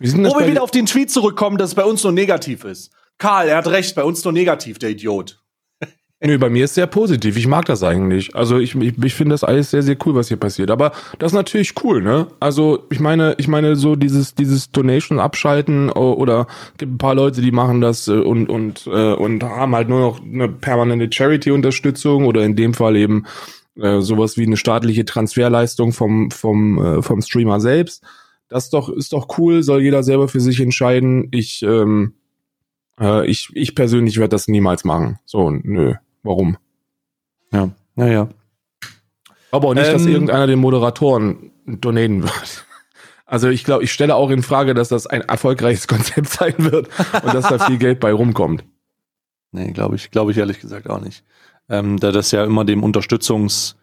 [0.00, 2.92] Wo wir wieder auf den Tweet zurückkommen, dass es bei uns nur negativ ist.
[3.18, 5.40] Karl, er hat recht, bei uns nur negativ, der Idiot.
[6.20, 7.36] Nö, bei mir ist sehr positiv.
[7.36, 8.34] Ich mag das eigentlich.
[8.34, 10.70] Also ich, ich, ich finde das alles sehr, sehr cool, was hier passiert.
[10.70, 12.26] Aber das ist natürlich cool, ne?
[12.40, 17.14] Also ich meine, ich meine so dieses dieses Donation abschalten o- oder gibt ein paar
[17.14, 21.08] Leute, die machen das äh, und und äh, und haben halt nur noch eine permanente
[21.12, 23.26] Charity-Unterstützung oder in dem Fall eben
[23.76, 28.02] äh, sowas wie eine staatliche Transferleistung vom vom äh, vom Streamer selbst.
[28.48, 29.62] Das ist doch ist doch cool.
[29.62, 31.28] Soll jeder selber für sich entscheiden.
[31.30, 32.14] Ich ähm,
[33.00, 35.18] äh, ich ich persönlich werde das niemals machen.
[35.24, 35.94] So nö.
[36.22, 36.56] Warum?
[37.52, 38.28] Ja, naja.
[39.50, 42.66] Aber auch nicht, dass Ähm, irgendeiner den Moderatoren donaten wird.
[43.26, 46.88] Also ich glaube, ich stelle auch in Frage, dass das ein erfolgreiches Konzept sein wird
[47.22, 48.64] und dass da viel Geld bei rumkommt.
[49.52, 51.24] Nee, glaube ich, glaube ich ehrlich gesagt auch nicht.
[51.68, 53.76] Ähm, da das ja immer dem Unterstützungs,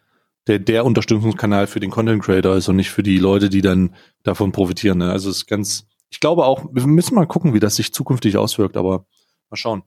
[0.48, 3.96] der, der Unterstützungskanal für den Content Creator ist und nicht für die Leute, die dann
[4.24, 5.00] davon profitieren.
[5.00, 5.12] Ne?
[5.12, 8.38] Also es ist ganz, ich glaube auch, wir müssen mal gucken, wie das sich zukünftig
[8.38, 9.06] auswirkt, aber
[9.50, 9.84] mal schauen.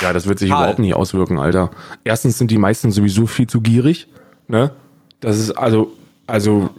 [0.00, 0.62] Ja, das wird sich Karl.
[0.62, 1.70] überhaupt nicht auswirken, Alter.
[2.02, 4.08] Erstens sind die meisten sowieso viel zu gierig,
[4.48, 4.74] ne?
[5.20, 5.92] Das ist also,
[6.26, 6.70] also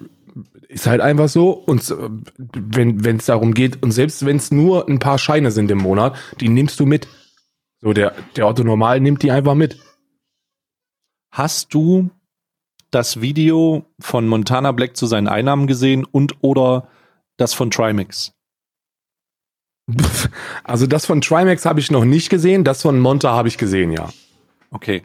[0.67, 1.51] ist halt einfach so.
[1.51, 1.95] Und äh,
[2.37, 5.77] wenn wenn es darum geht und selbst wenn es nur ein paar Scheine sind im
[5.77, 7.07] Monat, die nimmst du mit.
[7.81, 9.79] So der der Otto Normal nimmt die einfach mit.
[11.31, 12.09] Hast du
[12.95, 16.87] das Video von Montana Black zu seinen Einnahmen gesehen und oder
[17.35, 18.31] das von Trimax?
[20.63, 23.91] Also das von Trimax habe ich noch nicht gesehen, das von Monta habe ich gesehen,
[23.91, 24.09] ja.
[24.71, 25.03] Okay.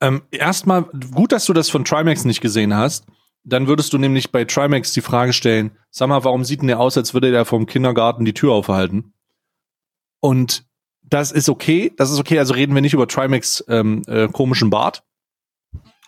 [0.00, 0.82] Ähm, erstmal,
[1.14, 3.06] gut, dass du das von Trimax nicht gesehen hast.
[3.44, 6.80] Dann würdest du nämlich bei Trimax die Frage stellen, sag mal, warum sieht denn der
[6.80, 9.14] aus, als würde der vom Kindergarten die Tür aufhalten?
[10.20, 10.66] Und
[11.02, 14.68] das ist okay, das ist okay, also reden wir nicht über Trimax ähm, äh, komischen
[14.68, 15.04] Bart,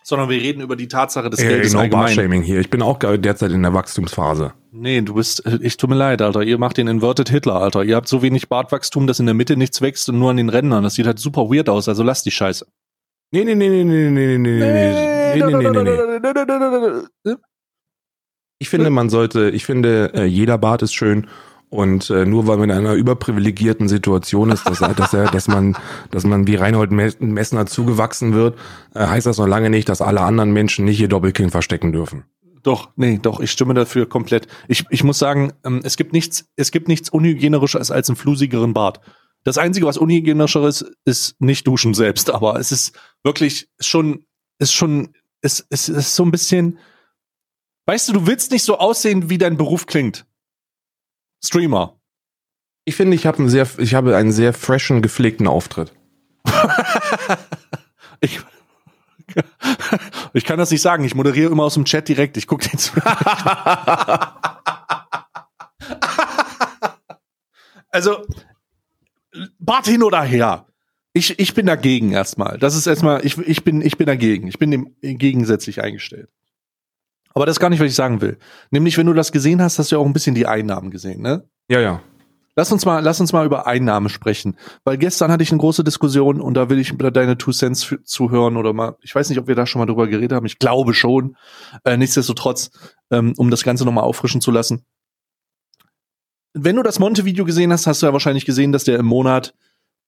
[0.03, 2.07] sondern wir reden über die Tatsache des Äh, Geldes genau, allgemein.
[2.07, 2.61] Barshaming hier.
[2.61, 4.53] Ich bin auch gerade derzeit in der Wachstumsphase.
[4.73, 6.43] Nee, du bist, äh, ich tut mir leid, Alter.
[6.43, 7.85] Ihr macht den Inverted Hitler, Alter.
[7.85, 10.49] Ihr habt so wenig Bartwachstum, dass in der Mitte nichts wächst und nur an den
[10.49, 10.83] Rändern.
[10.83, 12.67] Das sieht halt super weird aus, also lass die Scheiße.
[13.33, 17.35] Nee, nee, nee, nee, nee, nee, nee, nee, nee, nee, nee, nee, nee.
[18.59, 21.29] Ich finde, man sollte, ich finde, äh, jeder Bart ist schön
[21.71, 25.77] Und äh, nur weil man in einer überprivilegierten Situation ist, dass, dass, er, dass, man,
[26.11, 28.59] dass man wie Reinhold Messner zugewachsen wird,
[28.95, 32.25] äh, heißt das noch lange nicht, dass alle anderen Menschen nicht ihr Doppelkinn verstecken dürfen.
[32.64, 34.49] Doch, nee, doch, ich stimme dafür komplett.
[34.66, 38.75] Ich, ich muss sagen, ähm, es gibt nichts, es gibt nichts unhygienisches als einen flusigeren
[38.75, 39.01] Bart.
[39.45, 44.27] Das Einzige, was unhygienischer ist, ist nicht duschen selbst, aber es ist wirklich schon,
[44.59, 46.79] ist schon, es, es ist so ein bisschen,
[47.87, 50.27] weißt du, du willst nicht so aussehen, wie dein Beruf klingt.
[51.43, 52.01] Streamer.
[52.84, 55.93] Ich finde, ich habe einen sehr, ich habe einen sehr freshen, gepflegten Auftritt.
[58.20, 58.41] ich,
[60.32, 61.05] ich kann das nicht sagen.
[61.05, 62.36] Ich moderiere immer aus dem Chat direkt.
[62.36, 62.93] Ich gucke den zu.
[67.91, 68.26] also,
[69.59, 70.66] Bart hin oder her.
[71.12, 72.59] Ich, ich bin dagegen erstmal.
[72.59, 74.47] Das ist erstmal, ich, ich, bin, ich bin dagegen.
[74.47, 76.30] Ich bin dem gegensätzlich eingestellt.
[77.35, 78.39] Aber das ist gar nicht, was ich sagen will.
[78.70, 81.22] Nämlich, wenn du das gesehen hast, hast du ja auch ein bisschen die Einnahmen gesehen,
[81.22, 81.49] ne?
[81.68, 82.03] Ja, ja.
[82.57, 84.59] Lass uns mal, lass uns mal über Einnahmen sprechen.
[84.85, 88.57] Weil gestern hatte ich eine große Diskussion und da will ich deine Two Cents zuhören
[88.57, 90.47] oder mal, ich weiß nicht, ob wir da schon mal drüber geredet haben.
[90.47, 91.37] Ich glaube schon.
[91.85, 92.70] Äh, nichtsdestotrotz,
[93.11, 94.85] ähm, um das Ganze nochmal auffrischen zu lassen.
[96.53, 99.55] Wenn du das Monte-Video gesehen hast, hast du ja wahrscheinlich gesehen, dass der im Monat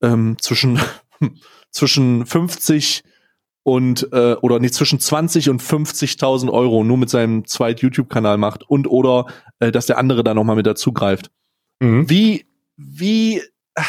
[0.02, 0.80] ähm, zwischen,
[1.70, 3.04] zwischen 50
[3.64, 8.68] und äh, oder nicht zwischen 20 und 50.000 Euro nur mit seinem zweit YouTube-Kanal macht
[8.68, 9.26] und oder
[9.60, 11.30] äh, dass der andere da nochmal mit dazugreift.
[11.80, 12.08] Mhm.
[12.10, 12.46] Wie
[12.76, 13.82] wie äh,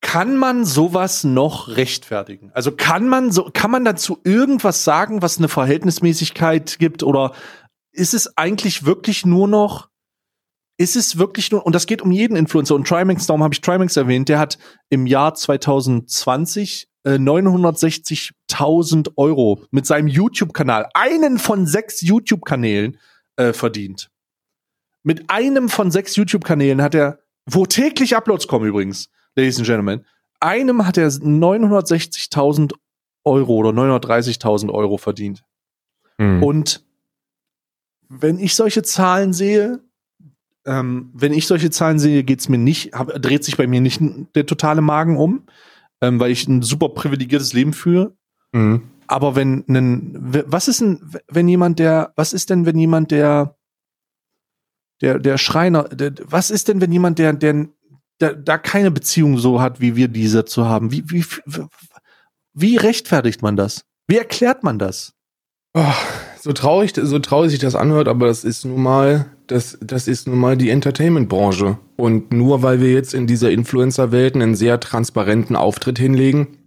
[0.00, 2.50] kann man sowas noch rechtfertigen?
[2.54, 7.32] Also kann man so kann man dazu irgendwas sagen, was eine Verhältnismäßigkeit gibt oder
[7.92, 9.88] ist es eigentlich wirklich nur noch
[10.78, 13.60] ist es wirklich nur, und das geht um jeden Influencer, und Trimax, darum habe ich
[13.60, 14.58] Trimax erwähnt, der hat
[14.88, 22.98] im Jahr 2020 äh, 960.000 Euro mit seinem YouTube-Kanal, einen von sechs YouTube-Kanälen,
[23.36, 24.10] äh, verdient.
[25.02, 30.06] Mit einem von sechs YouTube-Kanälen hat er, wo täglich Uploads kommen übrigens, Ladies and Gentlemen,
[30.40, 32.74] einem hat er 960.000
[33.24, 35.44] Euro oder 930.000 Euro verdient.
[36.18, 36.42] Mhm.
[36.42, 36.84] Und
[38.08, 39.80] wenn ich solche Zahlen sehe,
[40.66, 44.00] ähm, wenn ich solche Zahlen sehe, geht's mir nicht, hab, dreht sich bei mir nicht
[44.34, 45.46] der totale Magen um,
[46.02, 48.14] ähm, weil ich ein super privilegiertes Leben führe.
[48.52, 48.82] Mhm.
[49.06, 50.14] Aber wenn ein,
[50.46, 53.56] was ist denn, wenn jemand, der, was ist denn, wenn jemand, der,
[55.00, 57.68] der, der Schreiner, der, was ist denn, wenn jemand, der, der,
[58.20, 60.90] der da keine Beziehung so hat, wie wir diese zu haben?
[60.90, 61.24] Wie, wie,
[62.52, 63.84] wie rechtfertigt man das?
[64.08, 65.14] Wie erklärt man das?
[65.74, 65.94] Oh,
[66.40, 70.26] so traurig, so traurig sich das anhört, aber das ist nun mal, das, das ist
[70.26, 71.78] nun mal die Entertainment-Branche.
[71.96, 76.58] Und nur weil wir jetzt in dieser Influencer-Welt einen sehr transparenten Auftritt hinlegen,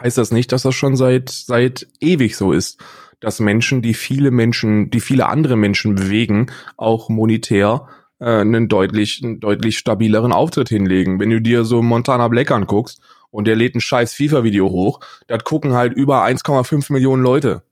[0.00, 2.80] heißt das nicht, dass das schon seit, seit ewig so ist.
[3.20, 7.86] Dass Menschen, die viele Menschen, die viele andere Menschen bewegen, auch monetär
[8.18, 11.20] äh, einen deutlich, einen deutlich stabileren Auftritt hinlegen.
[11.20, 15.44] Wenn du dir so Montana Black anguckst und der lädt ein scheiß FIFA-Video hoch, das
[15.44, 17.62] gucken halt über 1,5 Millionen Leute.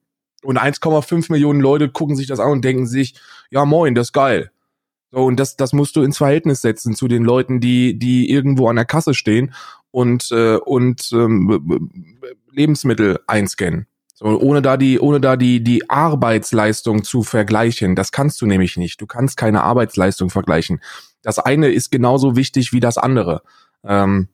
[0.43, 3.15] Und 1,5 Millionen Leute gucken sich das an und denken sich,
[3.51, 4.51] ja moin, das ist geil.
[5.11, 8.69] So, und das, das musst du ins Verhältnis setzen zu den Leuten, die, die irgendwo
[8.69, 9.53] an der Kasse stehen
[9.91, 11.91] und, äh, und ähm,
[12.53, 13.87] Lebensmittel einscannen.
[14.15, 17.97] So, ohne da die, ohne da die, die Arbeitsleistung zu vergleichen.
[17.97, 19.01] Das kannst du nämlich nicht.
[19.01, 20.81] Du kannst keine Arbeitsleistung vergleichen.
[21.23, 23.43] Das eine ist genauso wichtig wie das andere.
[23.83, 24.29] Ähm,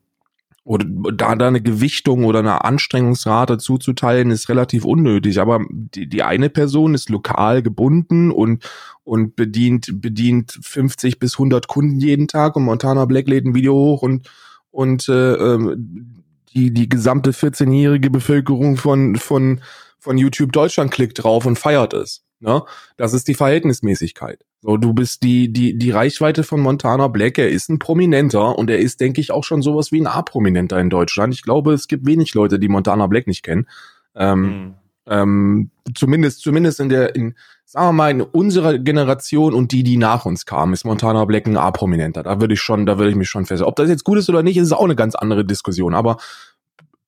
[0.67, 5.39] oder da, da eine Gewichtung oder eine Anstrengungsrate zuzuteilen, ist relativ unnötig.
[5.39, 8.69] Aber die, die eine Person ist lokal gebunden und,
[9.05, 13.75] und bedient, bedient 50 bis 100 Kunden jeden Tag und Montana Black lädt ein Video
[13.75, 14.29] hoch und,
[14.69, 19.61] und äh, ähm, die, die gesamte 14-jährige Bevölkerung von, von,
[19.99, 22.26] von YouTube Deutschland klickt drauf und feiert es.
[22.39, 22.63] Ne?
[22.97, 24.43] Das ist die Verhältnismäßigkeit.
[24.61, 28.69] So, du bist die, die, die Reichweite von Montana Black, er ist ein Prominenter und
[28.69, 31.33] er ist, denke ich, auch schon sowas wie ein A-Prominenter in Deutschland.
[31.33, 33.67] Ich glaube, es gibt wenig Leute, die Montana Black nicht kennen.
[34.15, 34.73] Ähm, mhm.
[35.07, 37.35] ähm, zumindest, zumindest in der, in,
[37.65, 41.47] sagen wir mal, in unserer Generation und die, die nach uns kamen, ist Montana Black
[41.47, 42.23] ein A-Prominenter.
[42.23, 43.61] Da würde ich schon, da würde ich mich schon fest.
[43.61, 45.93] Ob das jetzt gut ist oder nicht, ist auch eine ganz andere Diskussion.
[45.93, 46.17] Aber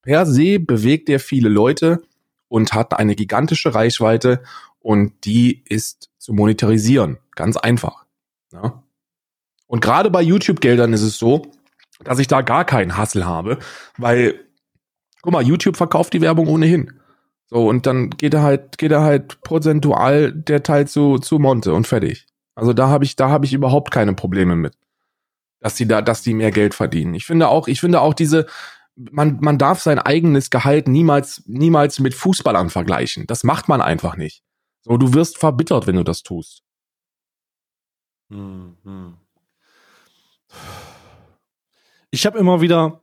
[0.02, 2.02] per se bewegt er viele Leute
[2.50, 4.42] und hat eine gigantische Reichweite
[4.90, 7.20] und die ist zu monetarisieren.
[7.36, 8.08] Ganz einfach.
[8.52, 8.82] Ja.
[9.68, 11.44] Und gerade bei YouTube-Geldern ist es so,
[12.04, 13.60] dass ich da gar keinen Hassel habe,
[14.00, 14.40] weil,
[15.22, 17.00] guck mal, YouTube verkauft die Werbung ohnehin.
[17.52, 21.72] So, und dann geht er halt, geht er halt prozentual der Teil zu, zu Monte
[21.76, 22.26] und fertig.
[22.56, 24.74] Also da habe ich, da habe ich überhaupt keine Probleme mit.
[25.60, 27.14] Dass die da, dass die mehr Geld verdienen.
[27.14, 28.48] Ich finde auch, ich finde auch diese,
[28.96, 33.28] man, man darf sein eigenes Gehalt niemals, niemals mit Fußballern vergleichen.
[33.28, 34.42] Das macht man einfach nicht.
[34.82, 36.64] So, du wirst verbittert, wenn du das tust.
[38.30, 39.18] Hm, hm.
[42.12, 43.02] Ich habe immer wieder,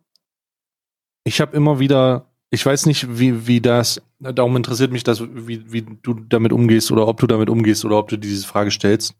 [1.24, 5.70] ich habe immer wieder, ich weiß nicht, wie, wie das, darum interessiert mich das, wie,
[5.70, 9.14] wie du damit umgehst oder ob du damit umgehst oder ob du diese Frage stellst.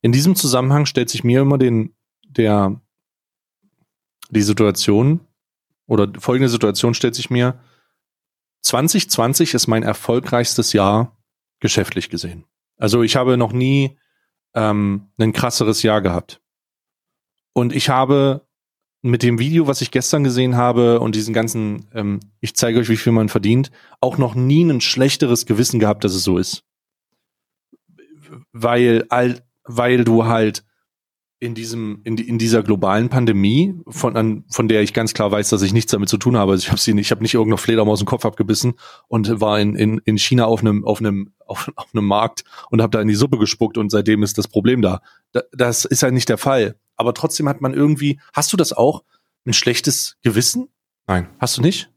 [0.00, 2.80] In diesem Zusammenhang stellt sich mir immer den, der,
[4.30, 5.20] die Situation
[5.86, 7.58] oder folgende Situation stellt sich mir.
[8.62, 11.17] 2020 ist mein erfolgreichstes Jahr
[11.60, 12.44] geschäftlich gesehen.
[12.76, 13.98] Also ich habe noch nie
[14.54, 16.40] ähm, ein krasseres Jahr gehabt.
[17.52, 18.46] Und ich habe
[19.02, 22.88] mit dem Video, was ich gestern gesehen habe und diesen ganzen, ähm, ich zeige euch,
[22.88, 26.64] wie viel man verdient, auch noch nie ein schlechteres Gewissen gehabt, dass es so ist.
[28.52, 29.06] Weil,
[29.64, 30.64] weil du halt
[31.40, 35.50] in diesem, in, in dieser globalen Pandemie, von, an, von der ich ganz klar weiß,
[35.50, 36.52] dass ich nichts damit zu tun habe.
[36.52, 38.74] Also ich habe sie nicht, ich habe nicht irgendeine Fledermaus im Kopf abgebissen
[39.06, 42.82] und war in, in, in China auf einem, auf einem, auf, auf einem Markt und
[42.82, 45.00] habe da in die Suppe gespuckt und seitdem ist das Problem da.
[45.32, 45.42] da.
[45.52, 46.76] Das ist ja nicht der Fall.
[46.96, 49.04] Aber trotzdem hat man irgendwie, hast du das auch?
[49.46, 50.68] Ein schlechtes Gewissen?
[51.06, 51.28] Nein.
[51.38, 51.90] Hast du nicht?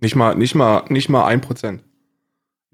[0.00, 1.84] Nicht mal, nicht mal, nicht mal ein Prozent.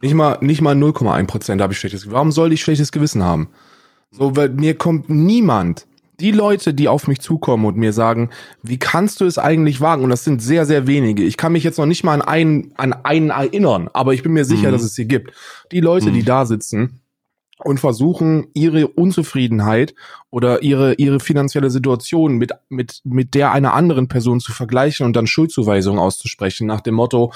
[0.01, 2.15] Nicht mal, nicht mal 0,1 Prozent habe ich schlechtes Gewissen.
[2.15, 3.51] Warum soll ich schlechtes Gewissen haben?
[4.13, 5.87] So, weil mir kommt niemand,
[6.21, 8.31] die Leute, die auf mich zukommen und mir sagen,
[8.63, 10.05] wie kannst du es eigentlich wagen?
[10.05, 11.25] Und das sind sehr, sehr wenige.
[11.25, 14.33] Ich kann mich jetzt noch nicht mal an einen, an einen erinnern, aber ich bin
[14.33, 14.73] mir sicher, Mhm.
[14.73, 15.33] dass es sie gibt.
[15.73, 16.27] Die Leute, die Mhm.
[16.27, 17.01] da sitzen
[17.65, 19.95] und versuchen, ihre Unzufriedenheit
[20.31, 25.17] oder ihre, ihre finanzielle Situation mit, mit, mit der einer anderen Person zu vergleichen und
[25.17, 27.33] dann Schuldzuweisungen auszusprechen nach dem Motto,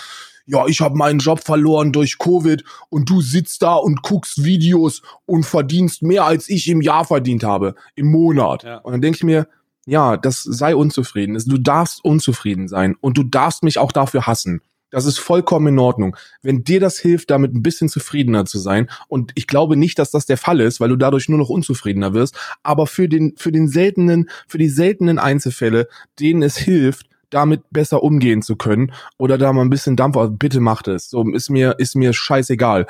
[0.46, 5.02] ja, ich habe meinen Job verloren durch Covid und du sitzt da und guckst Videos
[5.26, 8.62] und verdienst mehr als ich im Jahr verdient habe, im Monat.
[8.62, 8.78] Ja.
[8.78, 9.48] Und dann denke ich mir,
[9.86, 11.40] ja, das sei unzufrieden.
[11.46, 14.60] Du darfst unzufrieden sein und du darfst mich auch dafür hassen.
[14.90, 16.16] Das ist vollkommen in Ordnung.
[16.42, 20.12] Wenn dir das hilft, damit ein bisschen zufriedener zu sein, und ich glaube nicht, dass
[20.12, 23.50] das der Fall ist, weil du dadurch nur noch unzufriedener wirst, aber für den, für
[23.50, 25.88] den seltenen, für die seltenen Einzelfälle,
[26.20, 30.30] denen es hilft, damit besser umgehen zu können oder da mal ein bisschen Dampf, aus-
[30.32, 31.10] bitte macht es.
[31.10, 32.86] So ist mir, ist mir scheißegal.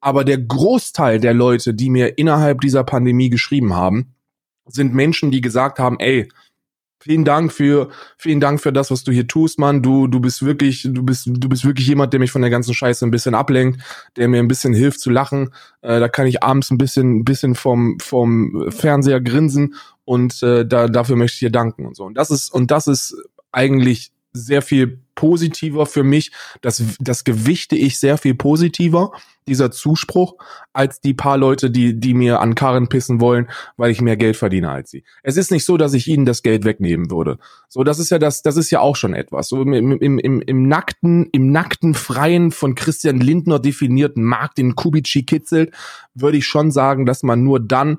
[0.00, 4.14] Aber der Großteil der Leute, die mir innerhalb dieser Pandemie geschrieben haben,
[4.66, 6.28] sind Menschen, die gesagt haben, ey,
[6.98, 9.82] vielen Dank für, vielen Dank für das, was du hier tust, Mann.
[9.82, 12.74] Du, du bist wirklich, du bist, du bist wirklich jemand, der mich von der ganzen
[12.74, 13.80] Scheiße ein bisschen ablenkt,
[14.16, 15.50] der mir ein bisschen hilft zu lachen.
[15.82, 19.74] Äh, da kann ich abends ein bisschen, ein bisschen vom, vom Fernseher grinsen
[20.04, 22.04] und äh, da, dafür möchte ich dir danken und so.
[22.04, 23.16] Und das ist, und das ist
[23.52, 26.30] eigentlich sehr viel positiver für mich.
[26.60, 29.12] Das, das gewichte ich sehr viel positiver,
[29.48, 30.34] dieser Zuspruch,
[30.72, 34.36] als die paar Leute, die, die mir an Karren pissen wollen, weil ich mehr Geld
[34.36, 35.04] verdiene als sie.
[35.22, 37.38] Es ist nicht so, dass ich ihnen das Geld wegnehmen würde.
[37.68, 39.48] So, das ist ja das, das ist ja auch schon etwas.
[39.48, 44.74] So im, im, im, im nackten, im nackten, freien, von Christian Lindner definierten Markt, den
[44.74, 45.72] Kubici kitzelt,
[46.14, 47.98] würde ich schon sagen, dass man nur dann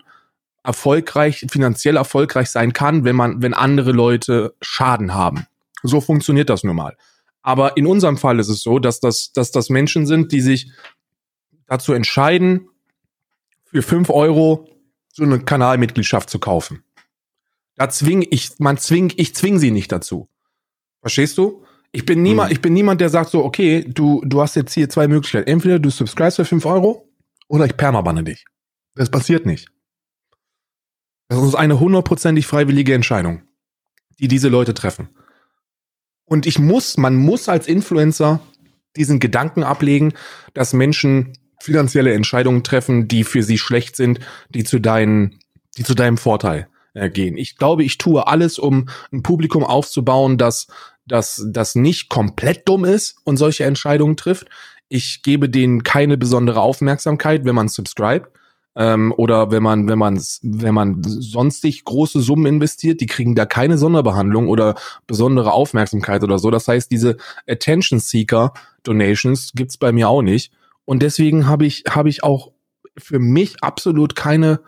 [0.68, 5.48] erfolgreich, finanziell erfolgreich sein kann, wenn man, wenn andere Leute Schaden haben.
[5.82, 6.98] So funktioniert das nun mal.
[7.42, 10.70] Aber in unserem Fall ist es so, dass das, dass das Menschen sind, die sich
[11.68, 12.68] dazu entscheiden,
[13.64, 14.68] für fünf Euro
[15.14, 16.84] so eine Kanalmitgliedschaft zu kaufen.
[17.76, 20.28] Da zwing ich, man zwing, ich zwing sie nicht dazu.
[21.00, 21.64] Verstehst du?
[21.94, 22.56] Ich bin niemand, Hm.
[22.56, 25.48] ich bin niemand, der sagt so, okay, du, du hast jetzt hier zwei Möglichkeiten.
[25.50, 27.08] Entweder du subscribest für fünf Euro
[27.48, 28.44] oder ich permabanne dich.
[28.96, 29.70] Das passiert nicht.
[31.28, 33.42] Das ist eine hundertprozentig freiwillige Entscheidung,
[34.20, 35.10] die diese Leute treffen.
[36.26, 38.40] Und ich muss, man muss als Influencer
[38.96, 40.14] diesen Gedanken ablegen,
[40.54, 44.20] dass Menschen finanzielle Entscheidungen treffen, die für sie schlecht sind,
[44.50, 45.40] die zu deinen,
[45.78, 47.38] die zu deinem Vorteil äh, gehen.
[47.38, 50.68] Ich glaube, ich tue alles, um ein Publikum aufzubauen, das,
[51.06, 54.48] das, das nicht komplett dumm ist und solche Entscheidungen trifft.
[54.90, 58.32] Ich gebe denen keine besondere Aufmerksamkeit, wenn man subscribe
[58.78, 63.48] ähm, oder wenn man, wenn man, wenn man sonstig große Summen investiert, die kriegen da
[63.48, 64.76] keine Sonderbehandlung oder
[65.08, 66.52] besondere Aufmerksamkeit oder so.
[66.52, 67.18] Das heißt, diese
[67.48, 68.54] Attention Seeker
[68.84, 70.54] Donations gibt's bei mir auch nicht.
[70.86, 72.52] Und deswegen habe ich, habe ich auch
[72.96, 74.62] für mich absolut keine,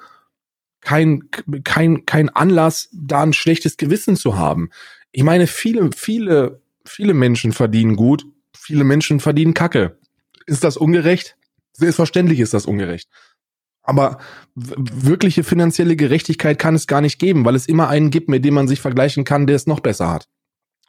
[0.81, 1.29] kein,
[1.63, 4.71] kein, kein Anlass, da ein schlechtes Gewissen zu haben.
[5.11, 8.25] Ich meine, viele, viele, viele Menschen verdienen gut,
[8.57, 9.99] viele Menschen verdienen Kacke.
[10.47, 11.37] Ist das ungerecht?
[11.73, 13.07] Selbstverständlich ist das ungerecht.
[13.89, 18.45] Aber wirkliche finanzielle Gerechtigkeit kann es gar nicht geben, weil es immer einen gibt, mit
[18.45, 20.27] dem man sich vergleichen kann, der es noch besser hat.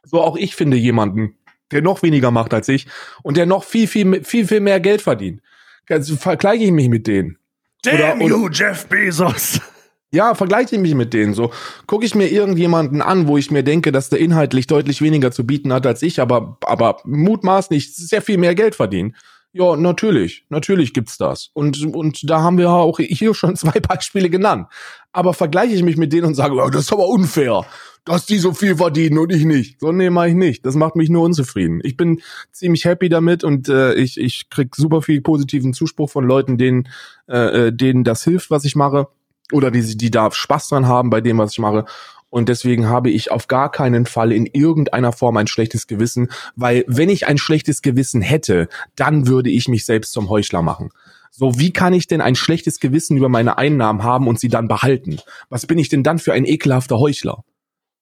[0.03, 1.35] So auch ich finde jemanden,
[1.71, 2.85] der noch weniger macht als ich
[3.23, 5.41] und der noch viel, viel, viel, viel mehr Geld verdient.
[5.89, 7.37] Also vergleiche ich mich mit denen.
[7.81, 9.59] Damn Oder- you, Jeff Bezos.
[10.13, 11.53] Ja, vergleiche ich mich mit denen so.
[11.87, 15.47] Gucke ich mir irgendjemanden an, wo ich mir denke, dass der inhaltlich deutlich weniger zu
[15.47, 19.15] bieten hat als ich, aber, aber mutmaßlich sehr viel mehr Geld verdient.
[19.53, 21.49] Ja, natürlich, natürlich gibt's das.
[21.53, 24.67] Und, und da haben wir auch hier schon zwei Beispiele genannt.
[25.11, 27.65] Aber vergleiche ich mich mit denen und sage, ja, das ist aber unfair,
[28.05, 29.79] dass die so viel verdienen und ich nicht.
[29.81, 30.65] So, nee, mach ich nicht.
[30.65, 31.81] Das macht mich nur unzufrieden.
[31.83, 32.21] Ich bin
[32.53, 36.87] ziemlich happy damit und äh, ich, ich krieg super viel positiven Zuspruch von Leuten, denen,
[37.27, 39.09] äh, äh denen das hilft, was ich mache.
[39.51, 41.83] Oder die, die da Spaß dran haben bei dem, was ich mache.
[42.31, 46.85] Und deswegen habe ich auf gar keinen Fall in irgendeiner Form ein schlechtes Gewissen, weil
[46.87, 50.89] wenn ich ein schlechtes Gewissen hätte, dann würde ich mich selbst zum Heuchler machen.
[51.29, 54.67] So, wie kann ich denn ein schlechtes Gewissen über meine Einnahmen haben und sie dann
[54.67, 55.19] behalten?
[55.49, 57.43] Was bin ich denn dann für ein ekelhafter Heuchler?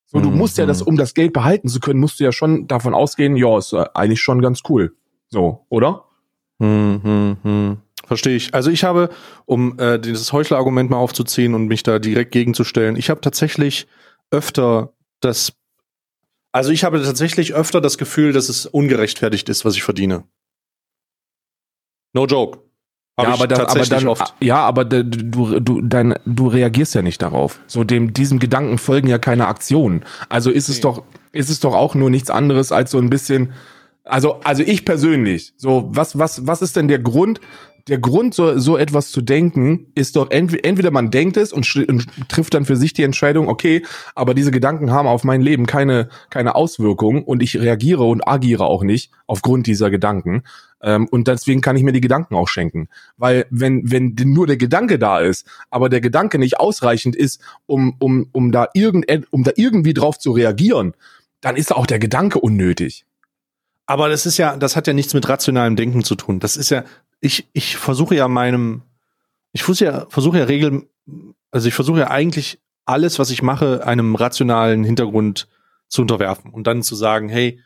[0.06, 0.88] So, du musst ja das, mhm.
[0.88, 4.22] um das Geld behalten zu können, musst du ja schon davon ausgehen, ja, ist eigentlich
[4.22, 4.96] schon ganz cool.
[5.30, 6.06] So, oder?
[6.60, 7.78] Hm, hm, hm.
[8.06, 8.56] Verstehe ich.
[8.56, 9.10] Also ich habe,
[9.46, 13.86] um äh, dieses Heuchler-Argument mal aufzuziehen und mich da direkt gegenzustellen, ich habe tatsächlich
[14.32, 15.54] öfter das,
[16.52, 20.24] also ich habe tatsächlich öfter das Gefühl, dass es ungerechtfertigt ist, was ich verdiene.
[22.14, 22.60] No joke.
[23.22, 24.34] Ja, aber, dann, aber dann, oft.
[24.40, 27.60] ja, aber du, du, dein, du reagierst ja nicht darauf.
[27.68, 30.06] So dem, diesem Gedanken folgen ja keine Aktionen.
[30.30, 30.84] Also ist es nee.
[30.84, 31.04] doch,
[31.34, 33.52] ist es doch auch nur nichts anderes als so ein bisschen,
[34.06, 37.42] also, also ich persönlich, so, was, was, was ist denn der Grund,
[37.90, 41.76] der Grund, so, so etwas zu denken, ist doch entweder, entweder man denkt es und,
[41.76, 43.84] und, trifft dann für sich die Entscheidung, okay,
[44.16, 48.66] aber diese Gedanken haben auf mein Leben keine, keine Auswirkung und ich reagiere und agiere
[48.66, 50.44] auch nicht aufgrund dieser Gedanken.
[50.82, 52.88] Ähm, und deswegen kann ich mir die Gedanken auch schenken.
[53.18, 57.96] Weil wenn, wenn nur der Gedanke da ist, aber der Gedanke nicht ausreichend ist, um,
[58.00, 60.94] um, um, da, irgend, um da irgendwie drauf zu reagieren,
[61.42, 63.06] dann ist auch der Gedanke unnötig.
[63.86, 66.40] Aber das ist ja, das hat ja nichts mit rationalem Denken zu tun.
[66.40, 66.84] Das ist ja,
[67.22, 68.84] ich, ich versuche ja meinem,
[69.52, 70.88] ich versuche ja, versuche ja regeln,
[71.52, 75.48] also ich versuche ja eigentlich alles, was ich mache, einem rationalen Hintergrund
[75.88, 77.62] zu unterwerfen und dann zu sagen, hey,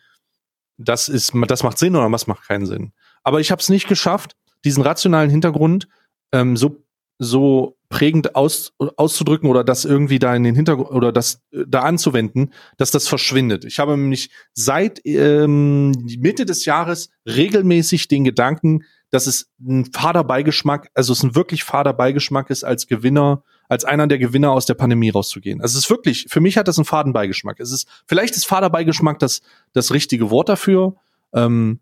[0.78, 2.94] das ist, das macht Sinn oder was macht keinen Sinn.
[3.24, 4.36] Aber ich habe es nicht geschafft,
[4.66, 5.88] diesen rationalen Hintergrund
[6.32, 6.84] ähm, so
[7.20, 11.82] so prägend aus, auszudrücken oder das irgendwie da in den Hintergrund oder das äh, da
[11.82, 13.66] anzuwenden, dass das verschwindet.
[13.66, 18.84] Ich habe nämlich seit ähm, Mitte des Jahres regelmäßig den Gedanken,
[19.14, 23.86] dass es ein fader Beigeschmack, also es ein wirklich fader Beigeschmack ist, als Gewinner, als
[23.86, 25.62] einer der Gewinner aus der Pandemie rauszugehen.
[25.62, 27.60] Also es ist wirklich, für mich hat das einen faden Beigeschmack.
[27.60, 29.42] Es ist, vielleicht ist fader Beigeschmack das,
[29.72, 30.96] das richtige Wort dafür.
[31.32, 31.80] Ähm,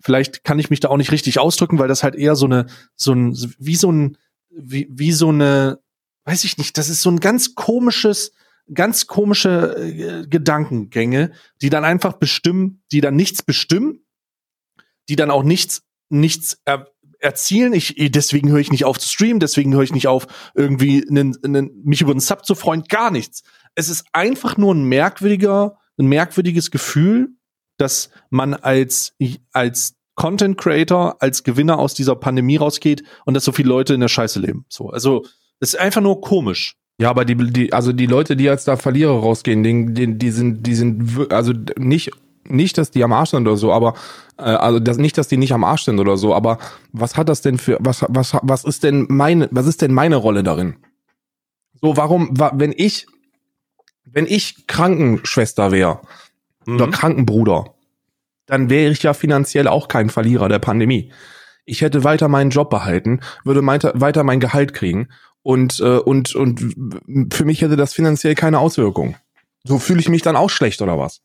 [0.00, 2.66] vielleicht kann ich mich da auch nicht richtig ausdrücken, weil das halt eher so eine,
[2.96, 4.18] so ein, wie so ein,
[4.50, 5.78] wie, wie so eine,
[6.24, 8.32] weiß ich nicht, das ist so ein ganz komisches,
[8.74, 11.30] ganz komische äh, Gedankengänge,
[11.60, 14.04] die dann einfach bestimmen, die dann nichts bestimmen,
[15.08, 16.88] die dann auch nichts, nichts er,
[17.18, 17.72] erzielen.
[17.72, 21.36] Ich, deswegen höre ich nicht auf zu streamen, deswegen höre ich nicht auf, irgendwie einen,
[21.44, 23.42] einen, mich über einen Sub zu freuen, gar nichts.
[23.74, 27.30] Es ist einfach nur ein merkwürdiger, ein merkwürdiges Gefühl,
[27.78, 29.16] dass man als,
[29.52, 34.00] als Content Creator als Gewinner aus dieser Pandemie rausgeht und dass so viele Leute in
[34.00, 34.66] der Scheiße leben.
[34.68, 35.24] So, also
[35.60, 36.76] es ist einfach nur komisch.
[36.98, 40.30] Ja, aber die, die, also die Leute, die als da Verlierer rausgehen, die, die, die
[40.30, 42.10] sind, die sind, also nicht,
[42.52, 43.94] nicht, dass die am Arsch sind oder so, aber
[44.38, 46.58] äh, also das, nicht, dass die nicht am Arsch sind oder so, aber
[46.92, 50.16] was hat das denn für, was, was, was ist denn meine, was ist denn meine
[50.16, 50.76] Rolle darin?
[51.80, 53.06] So, warum, wenn ich,
[54.04, 56.00] wenn ich Krankenschwester wäre
[56.64, 56.76] mhm.
[56.76, 57.74] oder Krankenbruder,
[58.46, 61.12] dann wäre ich ja finanziell auch kein Verlierer der Pandemie.
[61.64, 65.08] Ich hätte weiter meinen Job behalten, würde weiter mein Gehalt kriegen
[65.42, 69.16] und, äh, und, und für mich hätte das finanziell keine Auswirkung.
[69.64, 71.20] So fühle ich mich dann auch schlecht oder was?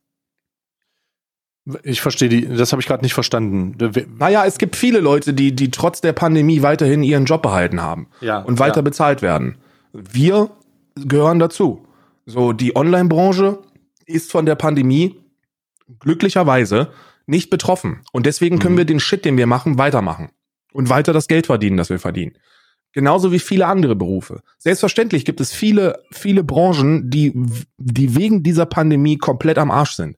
[1.84, 3.76] Ich verstehe die, das habe ich gerade nicht verstanden.
[4.18, 8.08] Naja, es gibt viele Leute, die, die trotz der Pandemie weiterhin ihren Job behalten haben
[8.22, 8.82] ja, und weiter ja.
[8.84, 9.58] bezahlt werden.
[9.92, 10.50] Wir
[10.96, 11.86] gehören dazu.
[12.26, 13.60] So, die Online-Branche
[14.06, 15.16] ist von der Pandemie
[16.00, 16.90] glücklicherweise
[17.26, 18.02] nicht betroffen.
[18.12, 18.80] Und deswegen können mhm.
[18.80, 20.30] wir den Shit, den wir machen, weitermachen.
[20.74, 22.34] Und weiter das Geld verdienen, das wir verdienen.
[22.94, 24.42] Genauso wie viele andere Berufe.
[24.58, 27.34] Selbstverständlich gibt es viele, viele Branchen, die,
[27.78, 30.18] die wegen dieser Pandemie komplett am Arsch sind.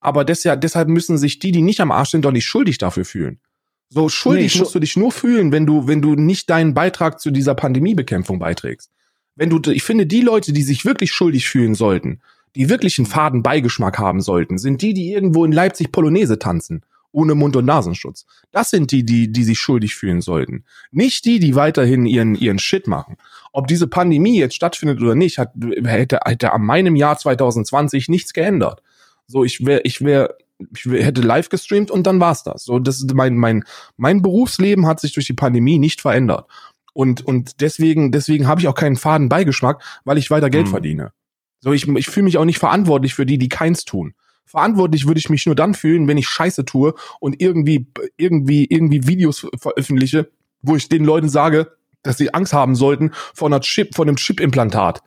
[0.00, 3.04] Aber deshalb, deshalb müssen sich die, die nicht am Arsch sind, doch nicht schuldig dafür
[3.04, 3.40] fühlen.
[3.88, 7.20] So schuldig nee, musst du dich nur fühlen, wenn du, wenn du nicht deinen Beitrag
[7.20, 8.90] zu dieser Pandemiebekämpfung beiträgst.
[9.36, 12.20] Wenn du, ich finde, die Leute, die sich wirklich schuldig fühlen sollten,
[12.56, 16.84] die wirklich einen faden Beigeschmack haben sollten, sind die, die irgendwo in Leipzig Polonaise tanzen,
[17.12, 18.26] ohne Mund- und Nasenschutz.
[18.50, 20.64] Das sind die, die, die sich schuldig fühlen sollten.
[20.90, 23.16] Nicht die, die weiterhin ihren, ihren Shit machen.
[23.52, 25.52] Ob diese Pandemie jetzt stattfindet oder nicht, hat,
[25.84, 28.82] hätte, hätte an meinem Jahr 2020 nichts geändert.
[29.26, 30.36] So, ich wäre, ich wäre,
[30.74, 32.64] ich wär, hätte live gestreamt und dann war's das.
[32.64, 33.64] So, das ist mein, mein,
[33.96, 36.46] mein Berufsleben hat sich durch die Pandemie nicht verändert.
[36.92, 40.70] Und, und deswegen, deswegen habe ich auch keinen faden Beigeschmack, weil ich weiter Geld hm.
[40.70, 41.12] verdiene.
[41.60, 44.14] So, ich, ich fühle mich auch nicht verantwortlich für die, die keins tun.
[44.46, 49.06] Verantwortlich würde ich mich nur dann fühlen, wenn ich Scheiße tue und irgendwie, irgendwie, irgendwie
[49.06, 50.30] Videos veröffentliche,
[50.62, 51.72] wo ich den Leuten sage,
[52.02, 55.02] dass sie Angst haben sollten vor einer Chip, vor einem Chip-Implantat.